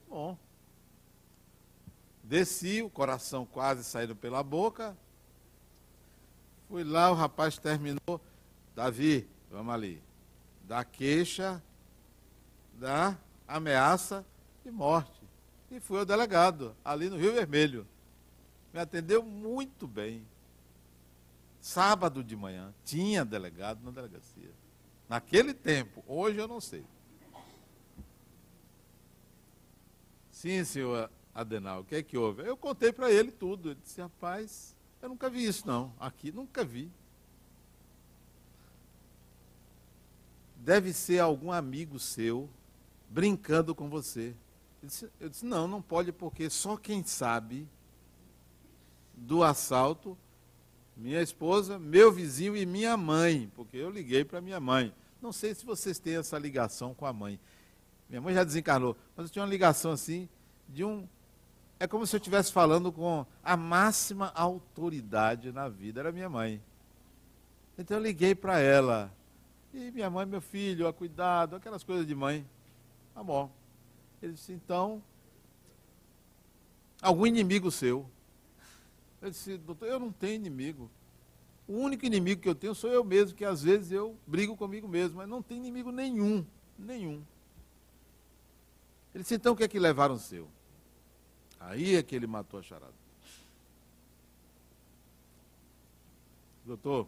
Bom. 0.10 0.38
Desci, 2.34 2.82
o 2.82 2.90
coração 2.90 3.46
quase 3.46 3.84
saindo 3.84 4.16
pela 4.16 4.42
boca. 4.42 4.98
Fui 6.68 6.84
lá, 6.84 7.12
o 7.12 7.14
rapaz 7.14 7.60
terminou. 7.60 8.20
Davi, 8.76 9.30
vamos 9.52 9.72
ali. 9.72 10.02
Da 10.64 10.84
queixa 10.84 11.62
da 12.74 13.16
ameaça 13.48 14.26
de 14.66 14.72
morte. 14.72 15.22
E 15.70 15.80
fui 15.80 16.00
ao 16.00 16.06
delegado, 16.06 16.76
ali 16.84 17.08
no 17.08 17.18
Rio 17.18 17.34
Vermelho. 17.34 17.86
Me 18.74 18.80
atendeu 18.80 19.22
muito 19.22 19.86
bem. 19.86 20.26
Sábado 21.62 22.24
de 22.24 22.36
manhã, 22.36 22.74
tinha 22.84 23.24
delegado 23.24 23.84
na 23.84 23.92
delegacia. 23.92 24.50
Naquele 25.08 25.54
tempo, 25.54 26.04
hoje 26.08 26.40
eu 26.40 26.48
não 26.48 26.60
sei. 26.60 26.84
Sim, 30.32 30.64
senhor 30.64 31.12
Adenal, 31.34 31.82
o 31.82 31.84
que 31.84 31.96
é 31.96 32.04
que 32.04 32.18
houve? 32.18 32.44
Eu 32.44 32.56
contei 32.56 32.92
para 32.92 33.12
ele 33.12 33.32
tudo. 33.32 33.72
Ele 33.72 33.80
disse, 33.84 34.00
rapaz, 34.00 34.76
eu 35.02 35.10
nunca 35.10 35.30
vi 35.30 35.46
isso 35.46 35.68
não. 35.68 35.94
Aqui 36.00 36.32
nunca 36.32 36.64
vi. 36.64 36.92
Deve 40.58 40.94
ser 40.94 41.20
algum 41.20 41.52
amigo 41.52 42.00
seu 42.00 42.50
brincando 43.10 43.76
com 43.76 43.90
você. 43.90 44.36
Eu 44.82 44.88
disse, 44.88 45.10
eu 45.20 45.30
disse, 45.30 45.46
não, 45.46 45.68
não 45.68 45.82
pode, 45.82 46.12
porque 46.12 46.50
só 46.50 46.78
quem 46.78 47.04
sabe 47.04 47.68
do 49.16 49.44
assalto, 49.44 50.18
minha 50.96 51.22
esposa, 51.22 51.80
meu 51.80 52.12
vizinho 52.12 52.56
e 52.56 52.66
minha 52.66 52.96
mãe, 52.96 53.52
porque 53.56 53.78
eu 53.78 53.90
liguei 53.90 54.24
para 54.24 54.42
minha 54.42 54.60
mãe. 54.60 54.94
Não 55.22 55.32
sei 55.32 55.56
se 55.56 55.66
vocês 55.66 55.98
têm 56.00 56.18
essa 56.18 56.38
ligação 56.38 56.94
com 56.94 57.06
a 57.06 57.14
mãe. 57.14 57.40
Minha 58.10 58.22
mãe 58.22 58.34
já 58.34 58.44
desencarnou, 58.44 58.96
mas 59.16 59.26
eu 59.26 59.32
tinha 59.32 59.44
uma 59.44 59.50
ligação 59.50 59.92
assim 59.92 60.28
de 60.68 60.84
um. 60.84 61.08
É 61.80 61.88
como 61.88 62.08
se 62.08 62.16
eu 62.16 62.18
estivesse 62.18 62.52
falando 62.52 62.92
com 62.92 63.26
a 63.44 63.58
máxima 63.58 64.32
autoridade 64.36 65.52
na 65.52 65.68
vida, 65.68 66.00
era 66.00 66.12
minha 66.12 66.30
mãe. 66.30 66.62
Então 67.78 67.98
eu 67.98 68.04
liguei 68.04 68.36
para 68.36 68.60
ela. 68.60 69.12
E 69.74 69.92
minha 69.92 70.10
mãe, 70.10 70.26
meu 70.26 70.42
filho, 70.42 70.88
ó, 70.88 70.94
cuidado, 70.94 71.56
aquelas 71.56 71.84
coisas 71.84 72.06
de 72.06 72.14
mãe. 72.14 72.48
Tá 73.14 73.24
bom. 73.24 73.52
Ele 74.22 74.34
disse, 74.34 74.54
então, 74.54 75.04
algum 77.02 77.26
inimigo 77.26 77.70
seu. 77.72 78.10
Eu 79.22 79.30
disse, 79.30 79.58
doutor, 79.58 79.88
eu 79.88 80.00
não 80.00 80.12
tenho 80.12 80.36
inimigo. 80.36 80.90
O 81.68 81.74
único 81.74 82.06
inimigo 82.06 82.42
que 82.42 82.50
eu 82.50 82.56
tenho 82.56 82.76
sou 82.76 82.92
eu 82.92 83.04
mesmo, 83.04 83.36
que 83.36 83.46
às 83.46 83.64
vezes 83.64 83.92
eu 83.92 84.16
brigo 84.28 84.56
comigo 84.56 84.88
mesmo, 84.88 85.18
mas 85.18 85.28
não 85.28 85.42
tem 85.42 85.58
inimigo 85.58 85.92
nenhum, 85.92 86.46
nenhum. 86.78 87.24
Ele 89.14 89.24
disse, 89.24 89.36
então 89.36 89.54
o 89.54 89.56
que 89.56 89.64
é 89.64 89.68
que 89.68 89.80
levaram 89.80 90.18
seu? 90.18 90.48
Aí 91.66 91.96
é 91.96 92.04
que 92.04 92.16
ele 92.16 92.28
matou 92.28 92.60
a 92.60 92.64
charada. 92.64 92.94
Doutor, 96.66 97.08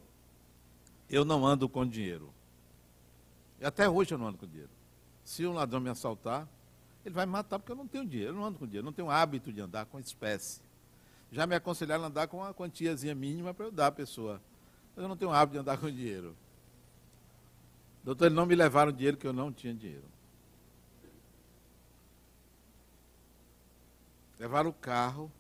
eu 1.10 1.24
não 1.24 1.46
ando 1.46 1.68
com 1.68 1.86
dinheiro. 1.86 2.34
E 3.60 3.66
até 3.66 3.90
hoje 3.90 4.14
eu 4.14 4.18
não 4.18 4.28
ando 4.28 4.38
com 4.38 4.48
dinheiro. 4.48 4.70
Se 5.24 5.46
um 5.46 5.54
ladrão 5.54 5.80
me 5.80 5.90
assaltar, 5.90 6.48
ele 7.06 7.14
vai 7.14 7.26
me 7.26 7.32
matar 7.32 7.60
porque 7.60 7.72
eu 7.72 7.76
não 7.76 7.88
tenho 7.88 8.06
dinheiro, 8.06 8.32
eu 8.32 8.36
não 8.36 8.46
ando 8.46 8.60
com 8.60 8.66
dinheiro, 8.66 8.86
não 8.86 8.94
tenho 8.94 9.10
hábito 9.10 9.52
de 9.52 9.62
andar 9.62 9.86
com 9.86 10.00
espécie. 10.00 10.62
Já 11.32 11.46
me 11.46 11.56
aconselharam 11.56 12.04
a 12.04 12.08
andar 12.08 12.28
com 12.28 12.38
uma 12.38 12.54
quantiazinha 12.54 13.16
mínima 13.16 13.54
para 13.54 13.66
eu 13.66 13.72
dar 13.72 13.88
à 13.88 13.92
pessoa. 13.92 14.42
Mas 14.96 15.04
eu 15.04 15.10
não 15.10 15.18
tenho 15.18 15.32
hábito 15.32 15.54
de 15.54 15.60
andar 15.60 15.78
com 15.78 15.90
dinheiro. 15.90 16.36
Doutor, 18.04 18.26
eles 18.26 18.36
não 18.36 18.46
me 18.46 18.56
levaram 18.56 18.92
dinheiro 18.92 19.18
que 19.18 19.28
eu 19.28 19.34
não 19.34 19.52
tinha 19.52 19.74
dinheiro. 19.74 20.15
Levaram 24.40 24.70
o 24.70 24.74
carro. 24.74 25.32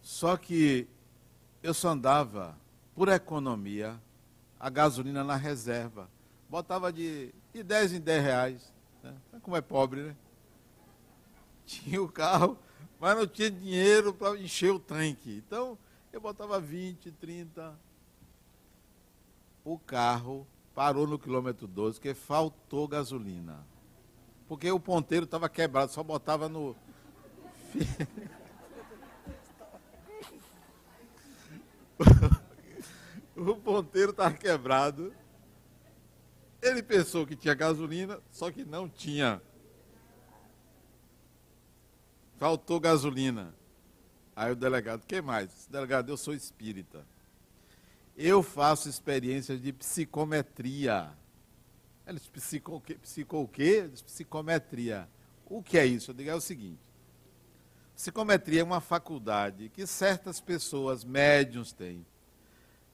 Só 0.00 0.36
que 0.36 0.86
eu 1.62 1.72
só 1.72 1.90
andava 1.90 2.56
por 2.94 3.08
economia 3.08 4.00
a 4.58 4.68
gasolina 4.70 5.24
na 5.24 5.36
reserva 5.36 6.08
botava 6.52 6.92
de, 6.92 7.34
de 7.54 7.62
10 7.62 7.94
em 7.94 8.00
10 8.00 8.22
reais. 8.22 8.72
Né? 9.02 9.16
Como 9.40 9.56
é 9.56 9.62
pobre, 9.62 10.02
né? 10.02 10.16
Tinha 11.64 12.02
o 12.02 12.08
carro, 12.10 12.58
mas 13.00 13.16
não 13.16 13.26
tinha 13.26 13.50
dinheiro 13.50 14.12
para 14.12 14.38
encher 14.38 14.70
o 14.70 14.78
tanque. 14.78 15.42
Então, 15.46 15.78
eu 16.12 16.20
botava 16.20 16.60
20, 16.60 17.10
30. 17.12 17.74
O 19.64 19.78
carro 19.78 20.46
parou 20.74 21.06
no 21.06 21.18
quilômetro 21.18 21.66
12, 21.66 21.98
porque 21.98 22.12
faltou 22.12 22.86
gasolina. 22.86 23.64
Porque 24.52 24.70
o 24.70 24.78
ponteiro 24.78 25.24
estava 25.24 25.48
quebrado, 25.48 25.90
só 25.90 26.02
botava 26.02 26.46
no. 26.46 26.76
o 33.34 33.56
ponteiro 33.56 34.10
estava 34.10 34.34
quebrado 34.34 35.14
ele 36.62 36.82
pensou 36.82 37.26
que 37.26 37.34
tinha 37.34 37.54
gasolina, 37.54 38.20
só 38.30 38.50
que 38.50 38.62
não 38.62 38.88
tinha. 38.88 39.40
Faltou 42.38 42.78
gasolina. 42.78 43.54
Aí 44.36 44.52
o 44.52 44.56
delegado, 44.56 45.02
quem 45.06 45.22
mais? 45.22 45.66
Delegado, 45.70 46.10
eu 46.10 46.16
sou 46.16 46.34
espírita. 46.34 47.06
Eu 48.14 48.42
faço 48.42 48.88
experiências 48.88 49.62
de 49.62 49.72
psicometria. 49.72 51.10
Ele 52.06 52.18
disse, 52.18 52.30
psico, 52.30 52.82
psico 53.00 53.36
o 53.38 53.48
quê? 53.48 53.88
Psicometria. 54.04 55.08
O 55.46 55.62
que 55.62 55.78
é 55.78 55.86
isso? 55.86 56.10
Eu 56.10 56.14
digo, 56.14 56.30
é 56.30 56.34
o 56.34 56.40
seguinte. 56.40 56.80
Psicometria 57.94 58.60
é 58.60 58.64
uma 58.64 58.80
faculdade 58.80 59.68
que 59.68 59.86
certas 59.86 60.40
pessoas, 60.40 61.04
médiums, 61.04 61.72
têm 61.72 62.04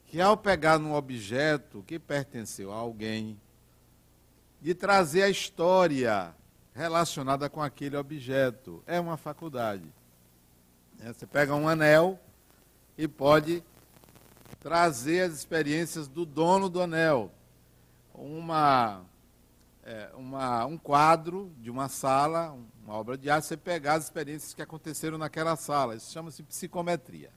que 0.08 0.20
ao 0.20 0.36
pegar 0.36 0.78
num 0.78 0.94
objeto 0.94 1.84
que 1.86 1.98
pertenceu 1.98 2.72
a 2.72 2.76
alguém, 2.76 3.38
de 4.60 4.74
trazer 4.74 5.22
a 5.22 5.28
história 5.28 6.34
relacionada 6.74 7.48
com 7.48 7.62
aquele 7.62 7.96
objeto. 7.96 8.82
É 8.86 8.98
uma 8.98 9.18
faculdade. 9.18 9.84
É, 11.00 11.12
você 11.12 11.26
pega 11.26 11.54
um 11.54 11.68
anel 11.68 12.18
e 12.96 13.06
pode 13.06 13.62
trazer 14.60 15.20
as 15.20 15.34
experiências 15.34 16.08
do 16.08 16.24
dono 16.24 16.70
do 16.70 16.80
anel. 16.80 17.30
Uma, 18.18 19.04
é, 19.84 20.10
uma, 20.14 20.66
um 20.66 20.76
quadro 20.76 21.52
de 21.58 21.70
uma 21.70 21.88
sala, 21.88 22.52
uma 22.84 22.94
obra 22.94 23.16
de 23.16 23.30
arte, 23.30 23.46
você 23.46 23.56
pegar 23.56 23.94
as 23.94 24.04
experiências 24.04 24.52
que 24.52 24.60
aconteceram 24.60 25.16
naquela 25.16 25.54
sala. 25.54 25.94
Isso 25.94 26.12
chama-se 26.12 26.42
psicometria. 26.42 27.30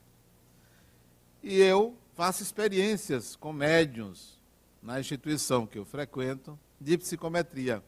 E 1.43 1.59
eu 1.59 1.95
faço 2.13 2.41
experiências 2.41 3.36
com 3.36 3.53
médiums 3.53 4.39
na 4.82 4.99
instituição 4.99 5.67
que 5.67 5.77
eu 5.77 5.86
frequento 5.86 6.59
de 6.79 6.97
psicometria. 6.97 7.84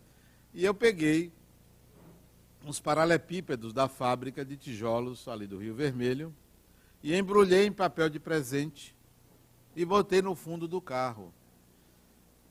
E 0.54 0.64
eu 0.64 0.74
peguei 0.74 1.34
uns 2.64 2.80
paralelepípedos 2.80 3.74
da 3.74 3.88
fábrica 3.88 4.46
de 4.46 4.56
tijolos 4.56 5.28
ali 5.28 5.48
do 5.48 5.58
Rio 5.58 5.76
Vermelho 5.76 6.34
e 7.02 7.16
embrulhei 7.16 7.66
em 7.66 7.72
papel 7.72 8.10
de 8.10 8.20
presente 8.20 8.96
e 9.76 9.84
botei 9.84 10.22
no 10.22 10.36
fundo 10.36 10.68
do 10.68 10.80
carro. 10.80 11.34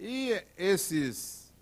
E 0.05 0.45
esses, 0.59 1.55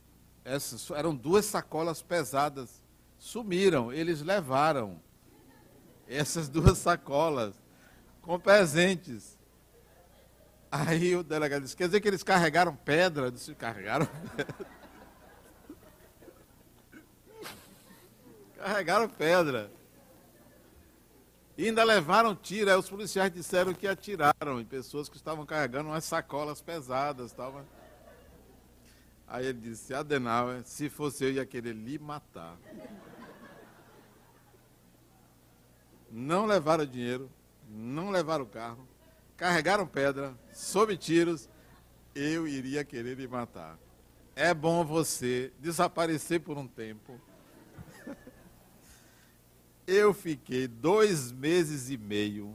essas 0.42 0.90
eram 0.92 1.14
duas 1.14 1.44
sacolas 1.44 2.00
pesadas, 2.00 2.82
sumiram, 3.18 3.92
eles 3.92 4.22
levaram 4.22 4.98
essas 6.08 6.48
duas 6.48 6.78
sacolas 6.78 7.54
com 8.22 8.40
presentes. 8.40 9.38
Aí 10.72 11.14
o 11.14 11.22
delegado 11.22 11.64
disse, 11.64 11.76
quer 11.76 11.84
dizer 11.84 12.00
que 12.00 12.08
eles 12.08 12.22
carregaram 12.22 12.74
pedra? 12.74 13.26
Eu 13.26 13.30
disse, 13.30 13.54
carregaram 13.54 14.08
pedra. 14.34 14.54
carregaram 18.56 19.06
pedra. 19.06 19.70
E 21.58 21.66
ainda 21.66 21.84
levaram 21.84 22.34
tiro. 22.34 22.70
Aí 22.70 22.76
os 22.78 22.88
policiais 22.88 23.30
disseram 23.30 23.74
que 23.74 23.86
atiraram 23.86 24.58
em 24.58 24.64
pessoas 24.64 25.10
que 25.10 25.16
estavam 25.16 25.44
carregando 25.44 25.90
umas 25.90 26.06
sacolas 26.06 26.62
pesadas. 26.62 27.32
Tava... 27.32 27.66
Aí 29.30 29.46
ele 29.46 29.60
disse, 29.60 29.94
Adenauer, 29.94 30.62
se 30.64 30.90
fosse 30.90 31.24
eu 31.24 31.32
ia 31.32 31.46
querer 31.46 31.74
lhe 31.74 31.98
matar. 31.98 32.58
Não 36.10 36.44
levaram 36.44 36.84
dinheiro, 36.84 37.30
não 37.66 38.10
levaram 38.10 38.44
o 38.44 38.48
carro 38.48 38.90
carregaram 39.40 39.86
pedra, 39.86 40.38
sob 40.52 40.94
tiros, 40.98 41.48
eu 42.14 42.46
iria 42.46 42.84
querer 42.84 43.16
me 43.16 43.26
matar. 43.26 43.78
É 44.36 44.52
bom 44.52 44.84
você 44.84 45.50
desaparecer 45.58 46.40
por 46.40 46.58
um 46.58 46.68
tempo. 46.68 47.18
Eu 49.86 50.12
fiquei 50.12 50.68
dois 50.68 51.32
meses 51.32 51.88
e 51.88 51.96
meio, 51.96 52.54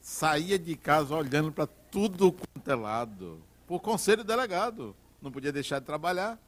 saía 0.00 0.56
de 0.56 0.76
casa 0.76 1.12
olhando 1.12 1.50
para 1.50 1.66
tudo 1.66 2.32
quanto 2.32 2.70
é 2.70 2.74
lado, 2.76 3.42
por 3.66 3.80
conselho 3.80 4.22
delegado. 4.22 4.94
Não 5.24 5.32
podia 5.32 5.50
deixar 5.50 5.78
de 5.78 5.86
trabalhar, 5.86 6.38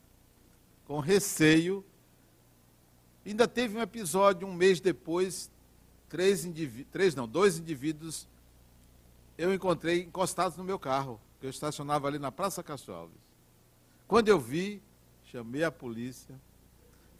com 0.87 1.01
receio. 1.01 1.83
Ainda 3.24 3.49
teve 3.49 3.77
um 3.77 3.81
episódio, 3.81 4.47
um 4.47 4.53
mês 4.53 4.81
depois, 4.81 5.51
três 6.11 6.45
indivíduos, 6.45 6.93
três 6.93 7.14
não, 7.14 7.27
dois 7.27 7.59
indivíduos 7.59 8.29
eu 9.39 9.53
encontrei 9.53 10.03
encostados 10.03 10.57
no 10.59 10.64
meu 10.64 10.79
carro, 10.79 11.20
que 11.41 11.47
eu 11.47 11.51
estacionava 11.51 12.07
ali 12.07 12.18
na 12.18 12.31
Praça 12.31 12.62
Castro 12.62 12.95
Alves. 12.95 13.18
Quando 14.07 14.29
eu 14.29 14.39
vi, 14.39 14.83
chamei 15.24 15.64
a 15.64 15.70
polícia, 15.70 16.39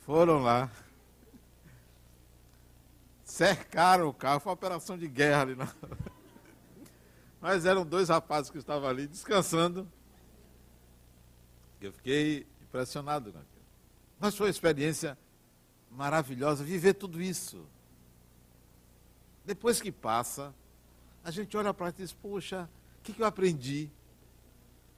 foram 0.01 0.43
lá, 0.43 0.71
cercaram 3.25 4.09
o 4.09 4.15
carro, 4.15 4.41
foi 4.41 4.51
uma 4.51 4.55
operação 4.55 4.97
de 4.97 5.09
guerra 5.09 5.43
ali 5.43 5.55
na. 5.55 5.69
Mas 7.41 7.65
eram 7.65 7.85
dois 7.85 8.09
rapazes 8.09 8.51
que 8.51 8.59
estavam 8.59 8.89
ali 8.89 9.07
descansando. 9.07 9.87
Eu 11.81 11.93
fiquei 11.93 12.47
impressionado 12.63 13.33
com 13.33 13.39
aquilo. 13.39 13.65
Mas 14.19 14.37
foi 14.37 14.47
uma 14.47 14.51
experiência 14.51 15.19
maravilhosa 15.91 16.65
viver 16.65 16.95
tudo 16.95 17.21
isso. 17.21 17.67
Depois 19.45 19.81
que 19.81 19.93
passa, 19.93 20.55
a 21.23 21.31
gente 21.31 21.57
olha 21.57 21.73
para 21.73 21.91
e 21.91 21.93
diz, 21.93 22.13
poxa, 22.13 22.69
o 22.99 23.03
que, 23.03 23.13
que 23.13 23.23
eu 23.23 23.27
aprendi? 23.27 23.91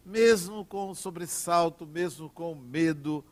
Mesmo 0.04 0.64
com 0.64 0.90
o 0.90 0.94
sobressalto, 0.94 1.86
mesmo 1.86 2.30
com 2.30 2.52
o 2.52 2.56
medo, 2.56 3.24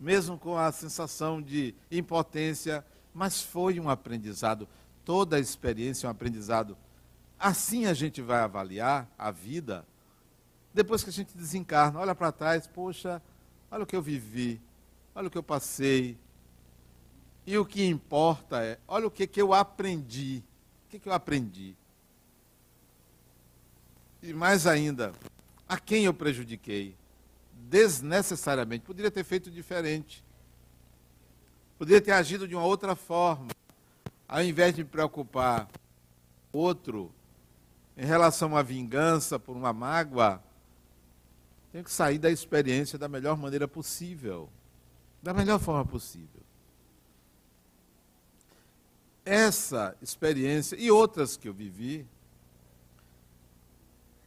mesmo 0.00 0.38
com 0.38 0.56
a 0.56 0.72
sensação 0.72 1.40
de 1.40 1.74
impotência, 1.90 2.84
mas 3.12 3.42
foi 3.42 3.78
um 3.78 3.88
aprendizado. 3.88 4.68
Toda 5.04 5.36
a 5.36 5.40
experiência 5.40 6.06
é 6.06 6.08
um 6.08 6.10
aprendizado. 6.10 6.76
Assim 7.38 7.86
a 7.86 7.94
gente 7.94 8.22
vai 8.22 8.40
avaliar 8.40 9.08
a 9.18 9.30
vida. 9.30 9.86
Depois 10.74 11.04
que 11.04 11.10
a 11.10 11.12
gente 11.12 11.36
desencarna, 11.36 12.00
olha 12.00 12.16
para 12.16 12.32
trás, 12.32 12.66
poxa, 12.66 13.22
olha 13.70 13.84
o 13.84 13.86
que 13.86 13.94
eu 13.94 14.02
vivi, 14.02 14.60
olha 15.14 15.28
o 15.28 15.30
que 15.30 15.38
eu 15.38 15.42
passei. 15.42 16.18
E 17.46 17.56
o 17.56 17.64
que 17.64 17.86
importa 17.86 18.60
é, 18.60 18.78
olha 18.88 19.06
o 19.06 19.10
que, 19.10 19.24
que 19.24 19.40
eu 19.40 19.54
aprendi. 19.54 20.42
O 20.86 20.90
que, 20.90 20.98
que 20.98 21.08
eu 21.08 21.12
aprendi? 21.12 21.76
E 24.20 24.32
mais 24.32 24.66
ainda, 24.66 25.12
a 25.68 25.78
quem 25.78 26.06
eu 26.06 26.14
prejudiquei? 26.14 26.96
Desnecessariamente. 27.52 28.84
Poderia 28.84 29.10
ter 29.10 29.22
feito 29.22 29.50
diferente. 29.50 30.24
Poderia 31.78 32.00
ter 32.00 32.12
agido 32.12 32.48
de 32.48 32.54
uma 32.54 32.64
outra 32.64 32.96
forma. 32.96 33.48
Ao 34.26 34.42
invés 34.42 34.74
de 34.74 34.82
me 34.82 34.88
preocupar 34.88 35.68
outro 36.52 37.12
em 37.96 38.04
relação 38.04 38.56
à 38.56 38.62
vingança 38.62 39.38
por 39.38 39.56
uma 39.56 39.72
mágoa, 39.72 40.42
tenho 41.74 41.82
que 41.82 41.90
sair 41.90 42.18
da 42.18 42.30
experiência 42.30 42.96
da 42.96 43.08
melhor 43.08 43.36
maneira 43.36 43.66
possível. 43.66 44.48
Da 45.20 45.34
melhor 45.34 45.58
forma 45.58 45.84
possível. 45.84 46.40
Essa 49.24 49.96
experiência 50.00 50.76
e 50.76 50.88
outras 50.88 51.36
que 51.36 51.48
eu 51.48 51.52
vivi 51.52 52.06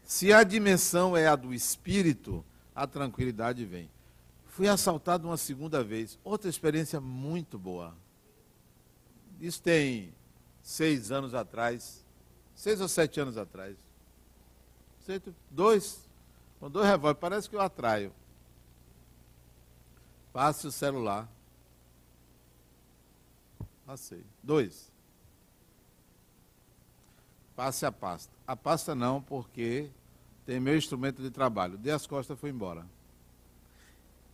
se 0.03 0.33
a 0.33 0.43
dimensão 0.43 1.15
é 1.15 1.25
a 1.25 1.37
do 1.37 1.53
espírito, 1.53 2.43
a 2.75 2.85
tranquilidade 2.85 3.63
vem. 3.63 3.89
Fui 4.47 4.67
assaltado 4.67 5.29
uma 5.29 5.37
segunda 5.37 5.81
vez, 5.81 6.19
outra 6.25 6.49
experiência 6.49 6.99
muito 6.99 7.57
boa. 7.57 7.95
Isso 9.39 9.61
tem 9.61 10.13
seis 10.61 11.13
anos 11.13 11.33
atrás, 11.33 12.05
seis 12.53 12.81
ou 12.81 12.89
sete 12.89 13.21
anos 13.21 13.37
atrás. 13.37 13.77
Dois, 15.49 16.06
com 16.59 16.69
dois 16.69 16.87
revólveres, 16.87 17.19
parece 17.19 17.49
que 17.49 17.55
eu 17.55 17.61
atraio. 17.61 18.11
Passe 20.33 20.67
o 20.67 20.71
celular. 20.71 21.27
Passei. 23.85 24.23
Dois. 24.43 24.91
Passe 27.55 27.85
a 27.85 27.91
pasta. 27.91 28.31
A 28.45 28.55
pasta 28.55 28.93
não, 28.93 29.21
porque 29.21 29.89
tem 30.45 30.59
meu 30.59 30.77
instrumento 30.77 31.21
de 31.21 31.31
trabalho. 31.31 31.77
Dei 31.77 31.91
as 31.91 32.05
costas 32.05 32.37
e 32.37 32.39
fui 32.39 32.49
embora. 32.49 32.85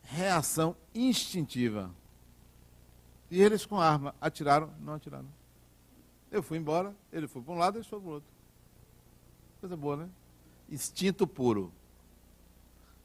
Reação 0.04 0.76
instintiva. 0.94 1.90
E 3.32 3.42
eles 3.42 3.66
com 3.66 3.80
arma 3.80 4.14
atiraram? 4.20 4.74
Não 4.80 4.94
atiraram. 4.94 5.28
Eu 6.32 6.44
fui 6.44 6.58
embora, 6.58 6.96
ele 7.12 7.28
foi 7.28 7.42
para 7.42 7.54
um 7.54 7.58
lado, 7.58 7.80
e 7.80 7.84
foi 7.84 8.00
para 8.00 8.10
o 8.10 8.12
outro. 8.12 8.30
Coisa 9.60 9.78
boa, 9.78 9.98
né? 9.98 10.10
Instinto 10.70 11.26
puro. 11.26 11.72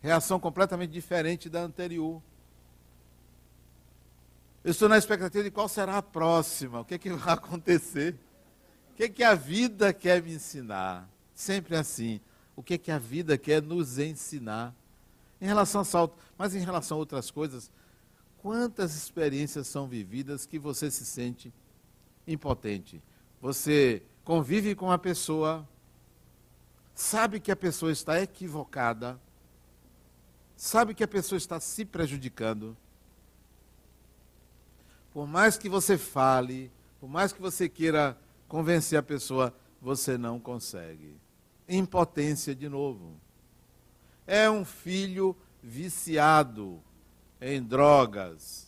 Reação 0.00 0.38
completamente 0.38 0.90
diferente 0.90 1.48
da 1.48 1.60
anterior. 1.60 2.22
Eu 4.62 4.70
estou 4.70 4.88
na 4.88 4.98
expectativa 4.98 5.44
de 5.44 5.50
qual 5.50 5.68
será 5.68 5.98
a 5.98 6.02
próxima, 6.02 6.80
o 6.80 6.84
que, 6.84 6.94
é 6.94 6.98
que 6.98 7.10
vai 7.10 7.34
acontecer. 7.34 8.14
O 8.92 8.96
que, 8.96 9.04
é 9.04 9.08
que 9.08 9.22
a 9.22 9.34
vida 9.34 9.92
quer 9.92 10.22
me 10.22 10.34
ensinar? 10.34 11.08
Sempre 11.34 11.76
assim 11.76 12.20
o 12.58 12.62
que, 12.62 12.74
é 12.74 12.78
que 12.78 12.90
a 12.90 12.98
vida 12.98 13.38
quer 13.38 13.62
nos 13.62 14.00
ensinar. 14.00 14.74
Em 15.40 15.46
relação 15.46 15.82
ao 15.82 15.84
salto, 15.84 16.18
mas 16.36 16.56
em 16.56 16.58
relação 16.58 16.96
a 16.96 16.98
outras 16.98 17.30
coisas, 17.30 17.70
quantas 18.38 18.96
experiências 18.96 19.68
são 19.68 19.86
vividas 19.86 20.44
que 20.44 20.58
você 20.58 20.90
se 20.90 21.06
sente 21.06 21.54
impotente? 22.26 23.00
Você 23.40 24.02
convive 24.24 24.74
com 24.74 24.90
a 24.90 24.98
pessoa, 24.98 25.64
sabe 26.96 27.38
que 27.38 27.52
a 27.52 27.56
pessoa 27.56 27.92
está 27.92 28.20
equivocada, 28.20 29.20
sabe 30.58 30.92
que 30.92 31.04
a 31.04 31.08
pessoa 31.08 31.36
está 31.36 31.60
se 31.60 31.84
prejudicando. 31.84 32.76
Por 35.12 35.26
mais 35.26 35.56
que 35.56 35.68
você 35.68 35.96
fale, 35.96 36.70
por 37.00 37.08
mais 37.08 37.32
que 37.32 37.40
você 37.40 37.68
queira 37.68 38.18
convencer 38.48 38.98
a 38.98 39.02
pessoa, 39.02 39.54
você 39.80 40.18
não 40.18 40.40
consegue. 40.40 41.16
impotência 41.68 42.54
de 42.54 42.68
novo. 42.68 43.14
É 44.26 44.50
um 44.50 44.64
filho 44.64 45.36
viciado 45.62 46.82
em 47.40 47.62
drogas, 47.62 48.66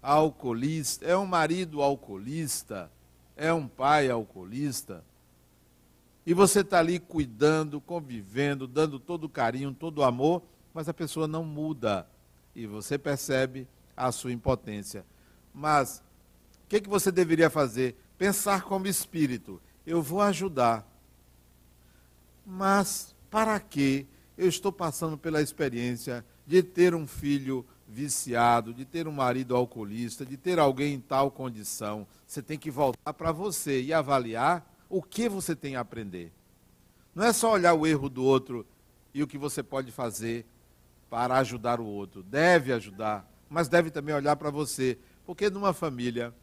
alcoolista, 0.00 1.04
é 1.04 1.16
um 1.16 1.26
marido 1.26 1.82
alcoolista, 1.82 2.90
é 3.36 3.52
um 3.52 3.66
pai 3.68 4.08
alcoolista. 4.08 5.04
E 6.24 6.32
você 6.32 6.60
está 6.60 6.78
ali 6.78 6.98
cuidando, 6.98 7.80
convivendo, 7.80 8.66
dando 8.66 8.98
todo 8.98 9.24
o 9.24 9.28
carinho, 9.28 9.74
todo 9.74 9.98
o 9.98 10.04
amor, 10.04 10.42
mas 10.74 10.88
a 10.88 10.92
pessoa 10.92 11.28
não 11.28 11.44
muda. 11.44 12.06
E 12.54 12.66
você 12.66 12.98
percebe 12.98 13.68
a 13.96 14.10
sua 14.10 14.32
impotência. 14.32 15.06
Mas 15.54 16.02
o 16.64 16.68
que, 16.68 16.80
que 16.80 16.88
você 16.88 17.12
deveria 17.12 17.48
fazer? 17.48 17.96
Pensar 18.18 18.62
como 18.62 18.88
espírito. 18.88 19.62
Eu 19.86 20.02
vou 20.02 20.20
ajudar. 20.20 20.86
Mas 22.44 23.14
para 23.30 23.58
que 23.60 24.06
eu 24.36 24.48
estou 24.48 24.72
passando 24.72 25.16
pela 25.16 25.40
experiência 25.40 26.24
de 26.44 26.62
ter 26.62 26.94
um 26.94 27.06
filho 27.06 27.64
viciado, 27.86 28.74
de 28.74 28.84
ter 28.84 29.06
um 29.06 29.12
marido 29.12 29.54
alcoolista, 29.54 30.26
de 30.26 30.36
ter 30.36 30.58
alguém 30.58 30.94
em 30.94 31.00
tal 31.00 31.30
condição? 31.30 32.06
Você 32.26 32.42
tem 32.42 32.58
que 32.58 32.70
voltar 32.70 33.12
para 33.12 33.30
você 33.30 33.80
e 33.80 33.92
avaliar 33.92 34.68
o 34.88 35.00
que 35.00 35.28
você 35.28 35.54
tem 35.54 35.76
a 35.76 35.80
aprender. 35.80 36.32
Não 37.14 37.24
é 37.24 37.32
só 37.32 37.52
olhar 37.52 37.74
o 37.74 37.86
erro 37.86 38.08
do 38.08 38.24
outro 38.24 38.66
e 39.12 39.22
o 39.22 39.26
que 39.26 39.38
você 39.38 39.62
pode 39.62 39.92
fazer 39.92 40.44
para 41.14 41.36
ajudar 41.36 41.78
o 41.78 41.86
outro. 41.86 42.24
Deve 42.24 42.72
ajudar, 42.72 43.24
mas 43.48 43.68
deve 43.68 43.88
também 43.88 44.12
olhar 44.12 44.34
para 44.34 44.50
você. 44.50 44.98
Porque 45.24 45.48
numa 45.48 45.72
família, 45.72 46.34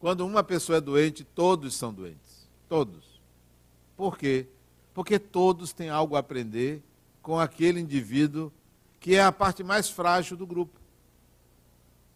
quando 0.00 0.24
uma 0.26 0.42
pessoa 0.42 0.78
é 0.78 0.80
doente, 0.80 1.22
todos 1.22 1.74
são 1.74 1.92
doentes. 1.92 2.48
Todos. 2.66 3.20
Por 3.94 4.16
quê? 4.16 4.46
Porque 4.94 5.18
todos 5.18 5.70
têm 5.70 5.90
algo 5.90 6.16
a 6.16 6.20
aprender 6.20 6.82
com 7.20 7.38
aquele 7.38 7.78
indivíduo 7.78 8.50
que 8.98 9.16
é 9.16 9.22
a 9.22 9.30
parte 9.30 9.62
mais 9.62 9.86
frágil 9.86 10.34
do 10.34 10.46
grupo. 10.46 10.80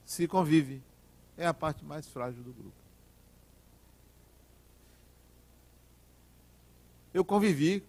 Se 0.06 0.26
convive, 0.26 0.82
é 1.36 1.46
a 1.46 1.52
parte 1.52 1.84
mais 1.84 2.08
frágil 2.08 2.42
do 2.42 2.54
grupo. 2.54 2.72
Eu 7.12 7.22
convivi 7.26 7.84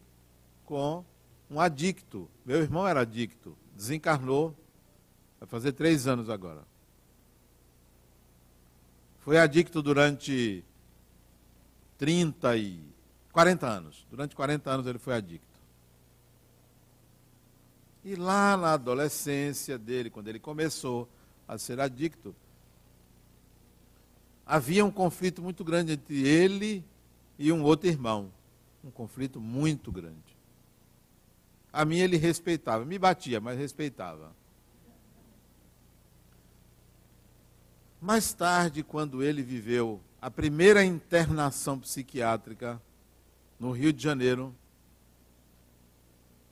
com 0.65 1.05
um 1.49 1.59
adicto. 1.59 2.29
Meu 2.45 2.61
irmão 2.61 2.87
era 2.87 3.01
adicto, 3.01 3.57
desencarnou, 3.75 4.55
vai 5.39 5.47
fazer 5.47 5.71
três 5.71 6.07
anos 6.07 6.29
agora. 6.29 6.63
Foi 9.19 9.37
adicto 9.37 9.81
durante 9.81 10.63
30 11.97 12.57
e 12.57 12.79
40 13.31 13.67
anos. 13.67 14.07
Durante 14.09 14.35
40 14.35 14.69
anos 14.69 14.87
ele 14.87 14.99
foi 14.99 15.13
adicto. 15.13 15.47
E 18.03 18.15
lá 18.15 18.55
na 18.55 18.73
adolescência 18.73 19.77
dele, 19.77 20.09
quando 20.09 20.29
ele 20.29 20.39
começou 20.39 21.07
a 21.47 21.57
ser 21.57 21.79
adicto, 21.79 22.33
havia 24.45 24.85
um 24.85 24.91
conflito 24.91 25.41
muito 25.41 25.63
grande 25.63 25.93
entre 25.93 26.27
ele 26.27 26.83
e 27.37 27.51
um 27.51 27.61
outro 27.61 27.89
irmão. 27.89 28.31
Um 28.83 28.89
conflito 28.89 29.41
muito 29.41 29.91
grande. 29.91 30.38
A 31.71 31.85
mim 31.85 31.97
ele 31.97 32.17
respeitava, 32.17 32.83
me 32.83 32.97
batia, 32.97 33.39
mas 33.39 33.57
respeitava. 33.57 34.35
Mais 38.01 38.33
tarde, 38.33 38.81
quando 38.81 39.21
ele 39.21 39.43
viveu 39.43 40.01
a 40.21 40.31
primeira 40.31 40.83
internação 40.83 41.79
psiquiátrica 41.79 42.81
no 43.59 43.71
Rio 43.71 43.91
de 43.91 44.01
Janeiro, 44.01 44.55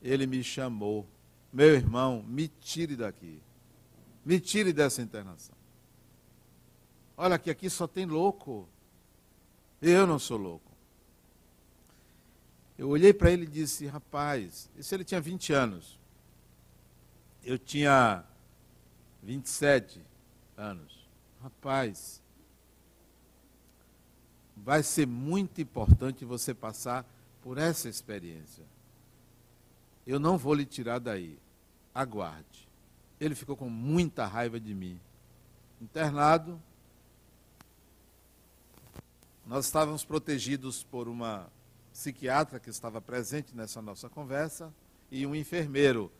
ele 0.01 0.27
me 0.27 0.43
chamou, 0.43 1.07
meu 1.51 1.73
irmão, 1.73 2.23
me 2.27 2.47
tire 2.47 2.95
daqui. 2.95 3.41
Me 4.25 4.39
tire 4.39 4.73
dessa 4.73 5.01
internação. 5.01 5.55
Olha 7.15 7.39
que 7.39 7.49
aqui 7.49 7.69
só 7.69 7.87
tem 7.87 8.05
louco. 8.05 8.67
Eu 9.81 10.05
não 10.05 10.19
sou 10.19 10.37
louco. 10.37 10.66
Eu 12.77 12.89
olhei 12.89 13.11
para 13.11 13.31
ele 13.31 13.43
e 13.43 13.47
disse, 13.47 13.87
rapaz, 13.87 14.69
isso 14.77 14.93
ele 14.93 15.03
tinha 15.03 15.19
20 15.19 15.51
anos. 15.51 15.97
Eu 17.43 17.57
tinha 17.57 18.23
27 19.23 19.99
anos. 20.55 21.07
Rapaz, 21.41 22.21
vai 24.55 24.83
ser 24.83 25.07
muito 25.07 25.59
importante 25.59 26.23
você 26.23 26.53
passar 26.53 27.05
por 27.41 27.57
essa 27.57 27.89
experiência. 27.89 28.63
Eu 30.05 30.19
não 30.19 30.37
vou 30.37 30.53
lhe 30.53 30.65
tirar 30.65 30.99
daí. 30.99 31.37
Aguarde. 31.95 32.67
Ele 33.19 33.33
ficou 33.33 33.57
com 33.57 33.69
muita 33.69 34.25
raiva 34.25 34.59
de 34.59 34.73
mim. 34.73 34.99
Internado. 35.81 36.61
Nós 39.45 39.65
estávamos 39.65 40.03
protegidos 40.03 40.83
por 40.83 41.07
uma 41.07 41.49
psiquiatra 41.97 42.59
que 42.59 42.69
estava 42.69 43.01
presente 43.01 43.55
nessa 43.55 43.81
nossa 43.81 44.07
conversa 44.07 44.71
e 45.09 45.25
um 45.25 45.33
enfermeiro. 45.33 46.11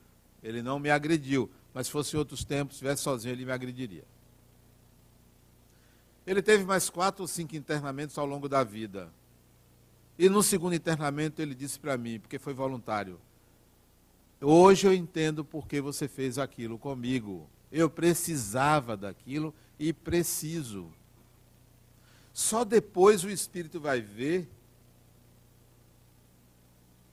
Ele 0.41 0.63
não 0.63 0.79
me 0.79 0.89
agrediu, 0.89 1.51
mas 1.71 1.85
se 1.85 1.91
fosse 1.91 2.17
outros 2.17 2.43
tempos, 2.43 2.77
estivesse 2.77 3.03
sozinho, 3.03 3.33
ele 3.33 3.45
me 3.45 3.51
agrediria. 3.51 4.03
Ele 6.25 6.41
teve 6.41 6.63
mais 6.63 6.89
quatro 6.89 7.21
ou 7.21 7.27
cinco 7.27 7.55
internamentos 7.55 8.17
ao 8.17 8.25
longo 8.25 8.49
da 8.49 8.63
vida. 8.63 9.13
E 10.17 10.27
no 10.27 10.41
segundo 10.41 10.73
internamento 10.73 11.43
ele 11.43 11.53
disse 11.53 11.79
para 11.79 11.95
mim, 11.95 12.19
porque 12.19 12.39
foi 12.39 12.55
voluntário: 12.55 13.19
Hoje 14.41 14.87
eu 14.87 14.93
entendo 14.93 15.45
por 15.45 15.67
que 15.67 15.79
você 15.79 16.07
fez 16.07 16.39
aquilo 16.39 16.79
comigo. 16.79 17.47
Eu 17.71 17.87
precisava 17.87 18.97
daquilo 18.97 19.53
e 19.77 19.93
preciso. 19.93 20.91
Só 22.33 22.63
depois 22.63 23.23
o 23.23 23.29
espírito 23.29 23.79
vai 23.79 24.01
ver 24.01 24.49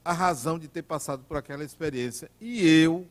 a 0.04 0.12
razão 0.12 0.58
de 0.58 0.68
ter 0.68 0.82
passado 0.82 1.24
por 1.24 1.36
aquela 1.36 1.64
experiência. 1.64 2.30
E 2.40 2.66
eu, 2.66 3.06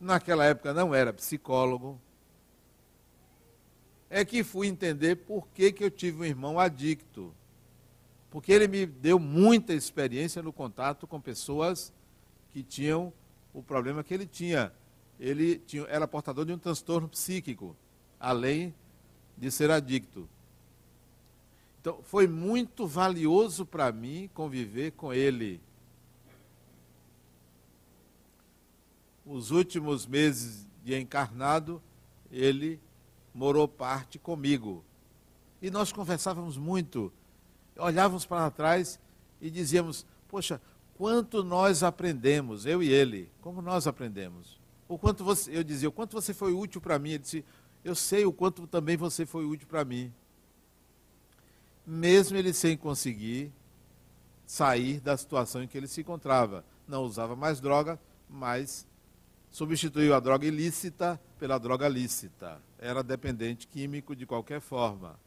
naquela 0.00 0.44
época, 0.44 0.72
não 0.72 0.94
era 0.94 1.12
psicólogo, 1.12 2.00
é 4.08 4.24
que 4.24 4.42
fui 4.42 4.66
entender 4.66 5.16
por 5.16 5.46
que, 5.48 5.70
que 5.70 5.84
eu 5.84 5.90
tive 5.90 6.22
um 6.22 6.24
irmão 6.24 6.58
adicto. 6.58 7.32
Porque 8.30 8.52
ele 8.52 8.66
me 8.66 8.86
deu 8.86 9.18
muita 9.18 9.74
experiência 9.74 10.42
no 10.42 10.52
contato 10.52 11.06
com 11.06 11.20
pessoas 11.20 11.92
que 12.52 12.62
tinham 12.62 13.12
o 13.52 13.62
problema 13.62 14.02
que 14.02 14.14
ele 14.14 14.26
tinha. 14.26 14.72
Ele 15.18 15.58
tinha, 15.58 15.82
era 15.84 16.08
portador 16.08 16.44
de 16.44 16.52
um 16.52 16.58
transtorno 16.58 17.08
psíquico, 17.08 17.76
além 18.18 18.74
de 19.36 19.50
ser 19.50 19.70
adicto. 19.70 20.28
Então, 21.80 22.00
foi 22.02 22.26
muito 22.26 22.86
valioso 22.86 23.64
para 23.64 23.90
mim 23.92 24.28
conviver 24.34 24.92
com 24.92 25.12
ele. 25.12 25.60
Os 29.30 29.52
últimos 29.52 30.06
meses 30.06 30.66
de 30.84 30.98
encarnado, 30.98 31.80
ele 32.30 32.80
morou 33.32 33.68
parte 33.68 34.18
comigo. 34.18 34.84
E 35.62 35.70
nós 35.70 35.92
conversávamos 35.92 36.56
muito, 36.56 37.12
olhávamos 37.76 38.26
para 38.26 38.50
trás 38.50 38.98
e 39.40 39.48
dizíamos: 39.48 40.04
Poxa, 40.28 40.60
quanto 40.94 41.44
nós 41.44 41.82
aprendemos, 41.82 42.66
eu 42.66 42.82
e 42.82 42.88
ele, 42.88 43.30
como 43.40 43.62
nós 43.62 43.86
aprendemos. 43.86 44.58
O 44.88 44.98
quanto 44.98 45.22
você, 45.22 45.56
eu 45.56 45.62
dizia: 45.62 45.88
O 45.88 45.92
quanto 45.92 46.12
você 46.12 46.34
foi 46.34 46.52
útil 46.52 46.80
para 46.80 46.98
mim? 46.98 47.10
Ele 47.10 47.18
disse: 47.18 47.44
Eu 47.84 47.94
sei 47.94 48.24
o 48.24 48.32
quanto 48.32 48.66
também 48.66 48.96
você 48.96 49.24
foi 49.24 49.44
útil 49.44 49.68
para 49.68 49.84
mim. 49.84 50.12
Mesmo 51.86 52.36
ele 52.36 52.52
sem 52.52 52.76
conseguir 52.76 53.52
sair 54.44 54.98
da 54.98 55.16
situação 55.16 55.62
em 55.62 55.68
que 55.68 55.78
ele 55.78 55.86
se 55.86 56.00
encontrava. 56.00 56.64
Não 56.88 57.04
usava 57.04 57.36
mais 57.36 57.60
droga, 57.60 58.00
mas 58.28 58.86
substituiu 59.50 60.14
a 60.14 60.20
droga 60.20 60.46
ilícita 60.46 61.20
pela 61.38 61.58
droga 61.58 61.88
lícita. 61.88 62.62
Era 62.78 63.02
dependente 63.02 63.66
químico 63.66 64.14
de 64.14 64.24
qualquer 64.24 64.60
forma. 64.60 65.18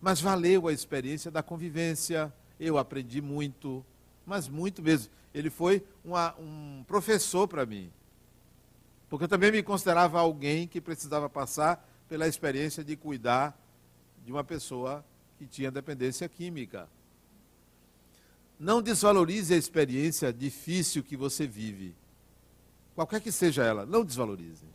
Mas 0.00 0.20
valeu 0.20 0.68
a 0.68 0.72
experiência 0.72 1.30
da 1.30 1.42
convivência. 1.42 2.32
Eu 2.60 2.76
aprendi 2.76 3.20
muito, 3.20 3.84
mas 4.26 4.48
muito 4.48 4.82
mesmo. 4.82 5.10
Ele 5.32 5.48
foi 5.48 5.84
uma, 6.04 6.34
um 6.38 6.84
professor 6.86 7.48
para 7.48 7.64
mim. 7.64 7.90
Porque 9.08 9.24
eu 9.24 9.28
também 9.28 9.50
me 9.50 9.62
considerava 9.62 10.20
alguém 10.20 10.66
que 10.66 10.80
precisava 10.80 11.28
passar 11.28 11.88
pela 12.08 12.28
experiência 12.28 12.84
de 12.84 12.96
cuidar 12.96 13.58
de 14.24 14.30
uma 14.30 14.44
pessoa 14.44 15.04
que 15.38 15.46
tinha 15.46 15.70
dependência 15.70 16.28
química. 16.28 16.88
Não 18.58 18.82
desvalorize 18.82 19.52
a 19.54 19.56
experiência 19.56 20.32
difícil 20.32 21.02
que 21.02 21.16
você 21.16 21.46
vive 21.46 21.94
qualquer 22.94 23.20
que 23.20 23.32
seja 23.32 23.64
ela, 23.64 23.86
não 23.86 24.04
desvalorize. 24.04 24.66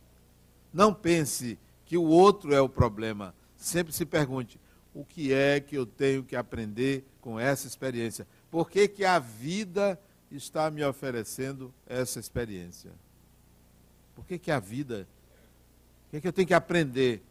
Não 0.72 0.92
pense 0.92 1.58
que 1.86 1.96
o 1.96 2.04
outro 2.04 2.54
é 2.54 2.60
o 2.60 2.68
problema. 2.68 3.34
Sempre 3.56 3.92
se 3.92 4.04
pergunte: 4.04 4.60
o 4.94 5.04
que 5.04 5.32
é 5.32 5.60
que 5.60 5.76
eu 5.76 5.86
tenho 5.86 6.22
que 6.22 6.36
aprender 6.36 7.04
com 7.20 7.38
essa 7.38 7.66
experiência? 7.66 8.26
Por 8.50 8.70
que, 8.70 8.88
que 8.88 9.04
a 9.04 9.18
vida 9.18 9.98
está 10.30 10.70
me 10.70 10.84
oferecendo 10.84 11.72
essa 11.86 12.18
experiência? 12.18 12.90
Por 14.14 14.26
que, 14.26 14.38
que 14.38 14.50
a 14.50 14.58
vida? 14.58 15.06
O 16.06 16.10
que, 16.10 16.20
que 16.20 16.28
eu 16.28 16.32
tenho 16.32 16.48
que 16.48 16.54
aprender? 16.54 17.22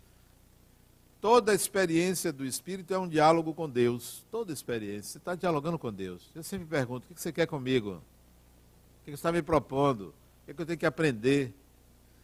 Toda 1.19 1.53
experiência 1.53 2.31
do 2.31 2.45
Espírito 2.45 2.93
é 2.93 2.97
um 2.97 3.07
diálogo 3.07 3.53
com 3.53 3.69
Deus. 3.69 4.23
Toda 4.31 4.53
experiência. 4.53 5.13
Você 5.13 5.17
está 5.17 5.35
dialogando 5.35 5.77
com 5.77 5.91
Deus. 5.91 6.29
Eu 6.33 6.43
sempre 6.43 6.67
pergunto: 6.67 7.07
o 7.09 7.15
que 7.15 7.21
você 7.21 7.31
quer 7.31 7.47
comigo? 7.47 8.01
O 9.01 9.05
que 9.05 9.11
você 9.11 9.15
está 9.15 9.31
me 9.31 9.41
propondo? 9.41 10.13
O 10.47 10.53
que 10.53 10.61
eu 10.61 10.65
tenho 10.65 10.79
que 10.79 10.85
aprender? 10.85 11.53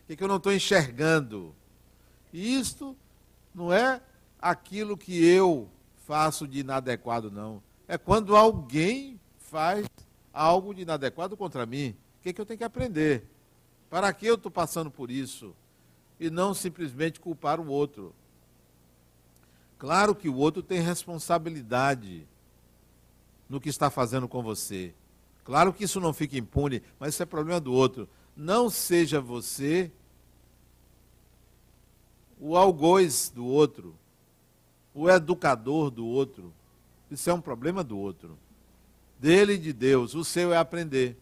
O 0.09 0.15
que 0.15 0.23
eu 0.23 0.27
não 0.27 0.37
estou 0.37 0.53
enxergando? 0.53 1.53
E 2.31 2.55
isto 2.55 2.95
não 3.53 3.71
é 3.71 4.01
aquilo 4.41 4.97
que 4.97 5.23
eu 5.25 5.69
faço 6.05 6.47
de 6.47 6.59
inadequado, 6.59 7.29
não. 7.29 7.61
É 7.87 7.97
quando 7.97 8.35
alguém 8.35 9.19
faz 9.37 9.85
algo 10.33 10.73
de 10.73 10.81
inadequado 10.81 11.37
contra 11.37 11.65
mim. 11.65 11.95
O 12.19 12.23
que, 12.23 12.39
eu 12.39 12.45
tenho 12.45 12.57
que 12.57 12.63
aprender? 12.63 13.25
Para 13.89 14.11
que 14.13 14.25
eu 14.25 14.35
estou 14.35 14.51
passando 14.51 14.89
por 14.89 15.11
isso? 15.11 15.53
E 16.19 16.29
não 16.29 16.53
simplesmente 16.53 17.19
culpar 17.19 17.59
o 17.59 17.67
outro. 17.67 18.15
Claro 19.77 20.15
que 20.15 20.29
o 20.29 20.35
outro 20.35 20.63
tem 20.63 20.79
responsabilidade 20.79 22.25
no 23.49 23.59
que 23.59 23.69
está 23.69 23.89
fazendo 23.89 24.27
com 24.27 24.41
você. 24.41 24.93
Claro 25.43 25.73
que 25.73 25.83
isso 25.83 25.99
não 25.99 26.13
fica 26.13 26.37
impune, 26.37 26.81
mas 26.99 27.13
isso 27.13 27.23
é 27.23 27.25
problema 27.25 27.59
do 27.59 27.73
outro. 27.73 28.07
Não 28.35 28.69
seja 28.69 29.19
você 29.19 29.91
o 32.39 32.57
algoz 32.57 33.31
do 33.33 33.45
outro, 33.45 33.95
o 34.93 35.09
educador 35.09 35.89
do 35.89 36.05
outro. 36.05 36.53
Isso 37.09 37.29
é 37.29 37.33
um 37.33 37.41
problema 37.41 37.83
do 37.83 37.97
outro. 37.97 38.37
Dele 39.19 39.53
e 39.53 39.57
de 39.57 39.71
Deus. 39.71 40.15
O 40.15 40.23
seu 40.23 40.53
é 40.53 40.57
aprender. 40.57 41.17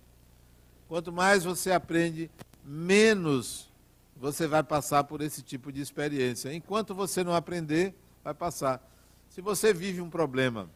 Quanto 0.88 1.12
mais 1.12 1.44
você 1.44 1.72
aprende, 1.72 2.30
menos 2.66 3.70
você 4.16 4.48
vai 4.48 4.64
passar 4.64 5.04
por 5.04 5.22
esse 5.22 5.42
tipo 5.42 5.72
de 5.72 5.82
experiência. 5.82 6.54
Enquanto 6.54 6.94
você 6.94 7.24
não 7.24 7.34
aprender, 7.34 7.94
vai 8.24 8.34
passar. 8.34 8.82
Se 9.30 9.42
você 9.42 9.74
vive 9.74 10.02
um 10.02 10.10
problema, 10.10 10.70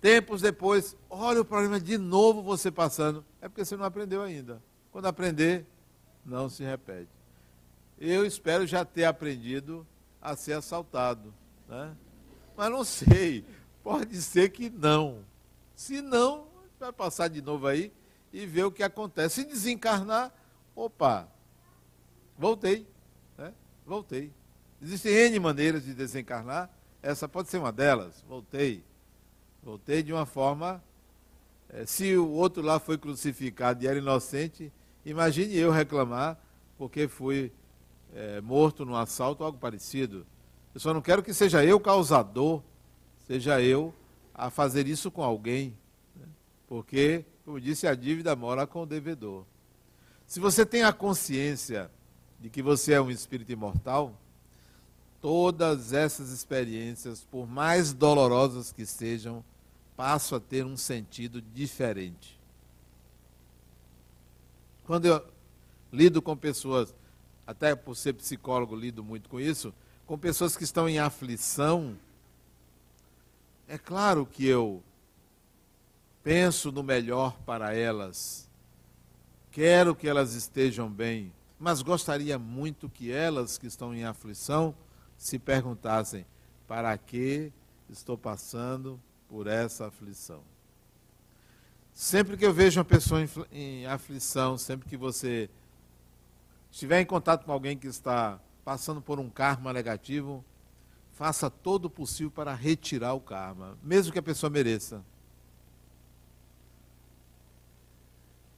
tempos 0.00 0.40
depois, 0.40 0.96
olha 1.08 1.40
o 1.40 1.44
problema 1.44 1.78
de 1.78 1.98
novo 1.98 2.42
você 2.42 2.70
passando, 2.70 3.24
é 3.40 3.48
porque 3.48 3.64
você 3.64 3.76
não 3.76 3.84
aprendeu 3.84 4.22
ainda. 4.22 4.62
Quando 4.90 5.06
aprender, 5.06 5.66
não 6.24 6.48
se 6.48 6.64
repete. 6.64 7.10
Eu 7.98 8.24
espero 8.24 8.66
já 8.66 8.84
ter 8.84 9.04
aprendido 9.04 9.86
a 10.20 10.34
ser 10.34 10.54
assaltado. 10.54 11.34
Né? 11.68 11.94
Mas 12.56 12.70
não 12.70 12.84
sei, 12.84 13.44
pode 13.82 14.20
ser 14.22 14.50
que 14.50 14.70
não. 14.70 15.24
Se 15.74 16.00
não, 16.00 16.48
vai 16.78 16.92
passar 16.92 17.28
de 17.28 17.42
novo 17.42 17.66
aí 17.66 17.92
e 18.32 18.46
ver 18.46 18.64
o 18.64 18.72
que 18.72 18.82
acontece. 18.82 19.42
Se 19.42 19.44
desencarnar, 19.44 20.32
opa, 20.74 21.28
voltei. 22.38 22.86
Né? 23.36 23.52
Voltei. 23.86 24.32
Existem 24.80 25.12
N 25.12 25.38
maneiras 25.38 25.84
de 25.84 25.92
desencarnar, 25.92 26.70
essa 27.02 27.28
pode 27.28 27.48
ser 27.48 27.58
uma 27.58 27.70
delas. 27.70 28.24
Voltei. 28.26 28.82
Voltei 29.62 30.02
de 30.02 30.12
uma 30.12 30.26
forma. 30.26 30.82
É, 31.68 31.84
se 31.86 32.16
o 32.16 32.30
outro 32.30 32.62
lá 32.62 32.78
foi 32.78 32.98
crucificado 32.98 33.82
e 33.82 33.86
era 33.86 33.98
inocente, 33.98 34.72
imagine 35.04 35.56
eu 35.56 35.70
reclamar 35.70 36.38
porque 36.76 37.06
fui 37.06 37.52
é, 38.14 38.40
morto 38.40 38.84
num 38.84 38.96
assalto 38.96 39.42
ou 39.42 39.46
algo 39.46 39.58
parecido. 39.58 40.26
Eu 40.74 40.80
só 40.80 40.94
não 40.94 41.02
quero 41.02 41.22
que 41.22 41.34
seja 41.34 41.64
eu 41.64 41.78
causador, 41.78 42.62
seja 43.26 43.60
eu 43.60 43.94
a 44.34 44.50
fazer 44.50 44.86
isso 44.86 45.10
com 45.10 45.22
alguém. 45.22 45.76
Né? 46.16 46.26
Porque, 46.66 47.24
como 47.44 47.60
disse, 47.60 47.86
a 47.86 47.94
dívida 47.94 48.34
mora 48.34 48.66
com 48.66 48.82
o 48.82 48.86
devedor. 48.86 49.44
Se 50.26 50.40
você 50.40 50.64
tem 50.64 50.84
a 50.84 50.92
consciência 50.92 51.90
de 52.40 52.48
que 52.48 52.62
você 52.62 52.94
é 52.94 53.00
um 53.00 53.10
espírito 53.10 53.52
imortal, 53.52 54.14
todas 55.20 55.92
essas 55.92 56.30
experiências, 56.30 57.26
por 57.30 57.46
mais 57.46 57.92
dolorosas 57.92 58.72
que 58.72 58.86
sejam, 58.86 59.44
passam 59.96 60.38
a 60.38 60.40
ter 60.40 60.64
um 60.64 60.76
sentido 60.76 61.42
diferente. 61.42 62.38
Quando 64.84 65.06
eu 65.06 65.24
lido 65.92 66.22
com 66.22 66.36
pessoas, 66.36 66.94
até 67.46 67.74
por 67.74 67.94
ser 67.94 68.14
psicólogo, 68.14 68.74
lido 68.74 69.04
muito 69.04 69.28
com 69.28 69.38
isso, 69.38 69.74
com 70.06 70.18
pessoas 70.18 70.56
que 70.56 70.64
estão 70.64 70.88
em 70.88 70.98
aflição, 70.98 71.96
é 73.68 73.76
claro 73.78 74.26
que 74.26 74.46
eu 74.46 74.82
penso 76.24 76.72
no 76.72 76.82
melhor 76.82 77.36
para 77.44 77.74
elas, 77.74 78.48
quero 79.52 79.94
que 79.94 80.08
elas 80.08 80.34
estejam 80.34 80.90
bem, 80.90 81.32
mas 81.58 81.82
gostaria 81.82 82.38
muito 82.38 82.88
que 82.88 83.12
elas 83.12 83.58
que 83.58 83.66
estão 83.66 83.94
em 83.94 84.04
aflição 84.04 84.74
se 85.20 85.38
perguntassem: 85.38 86.24
para 86.66 86.96
que 86.96 87.52
estou 87.90 88.16
passando 88.16 88.98
por 89.28 89.46
essa 89.46 89.86
aflição? 89.86 90.40
Sempre 91.92 92.38
que 92.38 92.46
eu 92.46 92.54
vejo 92.54 92.80
uma 92.80 92.84
pessoa 92.84 93.20
em, 93.52 93.84
aflição, 93.84 94.56
sempre 94.56 94.88
que 94.88 94.96
você 94.96 95.50
estiver 96.70 97.02
em 97.02 97.04
contato 97.04 97.44
com 97.44 97.52
alguém 97.52 97.76
que 97.76 97.86
está 97.86 98.40
passando 98.64 99.02
por 99.02 99.20
um 99.20 99.28
karma 99.28 99.72
negativo, 99.74 100.42
faça 101.12 101.50
todo 101.50 101.84
o 101.84 101.90
possível 101.90 102.30
para 102.30 102.54
retirar 102.54 103.12
o 103.12 103.20
karma, 103.20 103.76
mesmo 103.82 104.12
que 104.12 104.18
a 104.18 104.22
pessoa 104.22 104.48
mereça. 104.48 105.04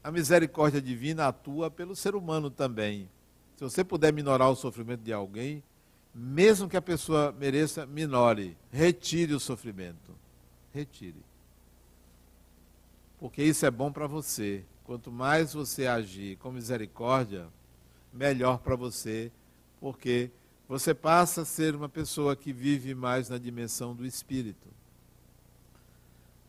A 0.04 0.12
misericórdia 0.12 0.80
divina 0.80 1.26
atua 1.26 1.70
pelo 1.70 1.96
ser 1.96 2.14
humano 2.14 2.50
também. 2.50 3.10
Se 3.56 3.64
você 3.64 3.82
puder 3.82 4.12
minorar 4.12 4.50
o 4.50 4.56
sofrimento 4.56 5.02
de 5.02 5.12
alguém, 5.12 5.62
mesmo 6.14 6.68
que 6.68 6.76
a 6.76 6.82
pessoa 6.82 7.32
mereça, 7.32 7.86
minore, 7.86 8.56
retire 8.70 9.34
o 9.34 9.40
sofrimento. 9.40 10.14
Retire. 10.72 11.22
Porque 13.18 13.42
isso 13.42 13.64
é 13.64 13.70
bom 13.70 13.92
para 13.92 14.06
você. 14.06 14.64
Quanto 14.84 15.10
mais 15.10 15.54
você 15.54 15.86
agir 15.86 16.36
com 16.38 16.50
misericórdia, 16.50 17.46
melhor 18.12 18.58
para 18.58 18.76
você, 18.76 19.30
porque 19.80 20.30
você 20.68 20.92
passa 20.92 21.42
a 21.42 21.44
ser 21.44 21.74
uma 21.74 21.88
pessoa 21.88 22.34
que 22.36 22.52
vive 22.52 22.94
mais 22.94 23.28
na 23.28 23.38
dimensão 23.38 23.94
do 23.94 24.04
espírito. 24.04 24.68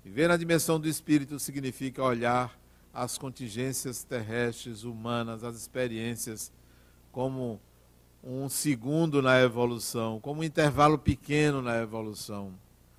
Viver 0.04 0.28
na 0.28 0.36
dimensão 0.36 0.80
do 0.80 0.88
espírito 0.88 1.40
significa 1.40 2.04
olhar 2.04 2.60
as 2.94 3.18
contingências 3.18 4.04
terrestres, 4.04 4.84
humanas, 4.84 5.44
as 5.44 5.56
experiências 5.56 6.52
como 7.12 7.60
um 8.24 8.48
segundo 8.48 9.22
na 9.22 9.42
evolução, 9.42 10.20
como 10.20 10.42
um 10.42 10.44
intervalo 10.44 10.98
pequeno 10.98 11.62
na 11.62 11.78
evolução, 11.78 12.54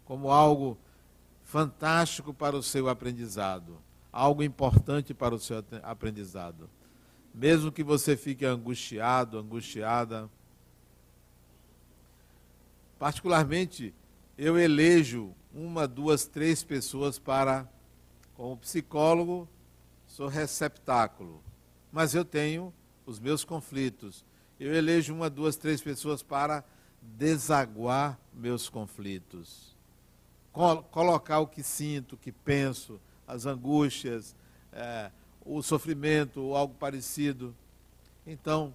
como 0.04 0.30
algo 0.30 0.76
fantástico 1.42 2.34
para 2.34 2.54
o 2.54 2.62
seu 2.62 2.88
aprendizado, 2.88 3.78
algo 4.12 4.42
importante 4.42 5.14
para 5.14 5.34
o 5.34 5.38
seu 5.38 5.64
aprendizado. 5.82 6.68
Mesmo 7.34 7.72
que 7.72 7.82
você 7.82 8.16
fique 8.16 8.44
angustiado, 8.44 9.38
angustiada, 9.38 10.28
particularmente 12.98 13.94
eu 14.36 14.58
elejo 14.58 15.34
uma, 15.54 15.88
duas, 15.88 16.26
três 16.26 16.62
pessoas 16.62 17.18
para, 17.18 17.66
como 18.34 18.56
psicólogo, 18.58 19.48
sou 20.06 20.28
receptáculo, 20.28 21.42
mas 21.90 22.14
eu 22.14 22.24
tenho 22.24 22.74
os 23.06 23.18
meus 23.18 23.44
conflitos, 23.44 24.24
eu 24.58 24.74
elejo 24.74 25.14
uma, 25.14 25.28
duas, 25.28 25.56
três 25.56 25.82
pessoas 25.82 26.22
para 26.22 26.64
desaguar 27.02 28.18
meus 28.32 28.68
conflitos. 28.68 29.74
colocar 30.90 31.40
o 31.40 31.46
que 31.46 31.62
sinto, 31.62 32.12
o 32.12 32.16
que 32.16 32.30
penso, 32.30 33.00
as 33.26 33.44
angústias, 33.44 34.36
é, 34.72 35.10
o 35.44 35.62
sofrimento 35.62 36.40
ou 36.40 36.56
algo 36.56 36.74
parecido. 36.74 37.54
Então, 38.26 38.74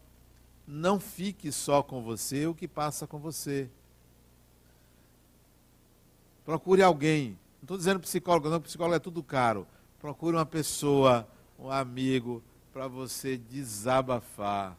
não 0.68 1.00
fique 1.00 1.52
só 1.52 1.82
com 1.82 2.04
você 2.04 2.46
o 2.46 2.54
que 2.54 2.68
passa 2.68 3.08
com 3.08 3.18
você. 3.18 3.70
Procure 6.46 6.82
alguém. 6.82 7.30
Não 7.30 7.64
estou 7.64 7.78
dizendo 7.78 8.00
psicólogo, 8.00 8.50
não, 8.50 8.62
psicólogo 8.62 8.96
é 8.96 9.00
tudo 9.00 9.24
caro. 9.24 9.66
Procure 10.00 10.36
uma 10.36 10.46
pessoa, 10.46 11.28
um 11.58 11.72
amigo, 11.72 12.44
para 12.74 12.88
você 12.88 13.38
desabafar 13.38 14.78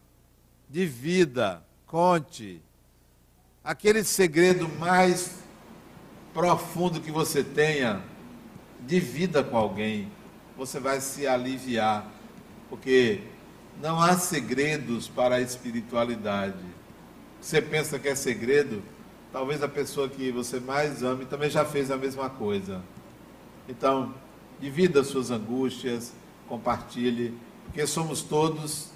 de 0.71 0.85
vida. 0.85 1.61
Conte. 1.85 2.61
Aquele 3.61 4.03
segredo 4.03 4.69
mais 4.79 5.41
profundo 6.33 7.01
que 7.01 7.11
você 7.11 7.43
tenha, 7.43 8.01
de 8.79 8.99
vida 8.99 9.43
com 9.43 9.57
alguém. 9.57 10.09
Você 10.57 10.79
vai 10.79 11.01
se 11.01 11.27
aliviar. 11.27 12.09
Porque 12.69 13.21
não 13.81 14.01
há 14.01 14.17
segredos 14.17 15.09
para 15.09 15.35
a 15.35 15.41
espiritualidade. 15.41 16.63
Você 17.41 17.61
pensa 17.61 17.99
que 17.99 18.07
é 18.07 18.15
segredo? 18.15 18.81
Talvez 19.33 19.61
a 19.61 19.67
pessoa 19.67 20.07
que 20.07 20.31
você 20.31 20.59
mais 20.59 21.03
ama 21.03 21.25
também 21.25 21.49
já 21.49 21.65
fez 21.65 21.91
a 21.91 21.97
mesma 21.97 22.29
coisa. 22.29 22.81
Então, 23.67 24.13
divida 24.59 25.03
suas 25.03 25.31
angústias, 25.31 26.13
compartilhe, 26.47 27.33
porque 27.65 27.85
somos 27.85 28.21
todos 28.21 28.90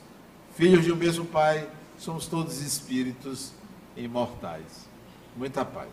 filhos 0.56 0.84
de 0.86 0.92
um 0.92 0.96
mesmo 0.96 1.26
Pai, 1.26 1.70
somos 1.98 2.28
todos 2.28 2.62
espíritos 2.62 3.52
imortais. 3.96 4.88
Muita 5.36 5.66
paz. 5.66 5.90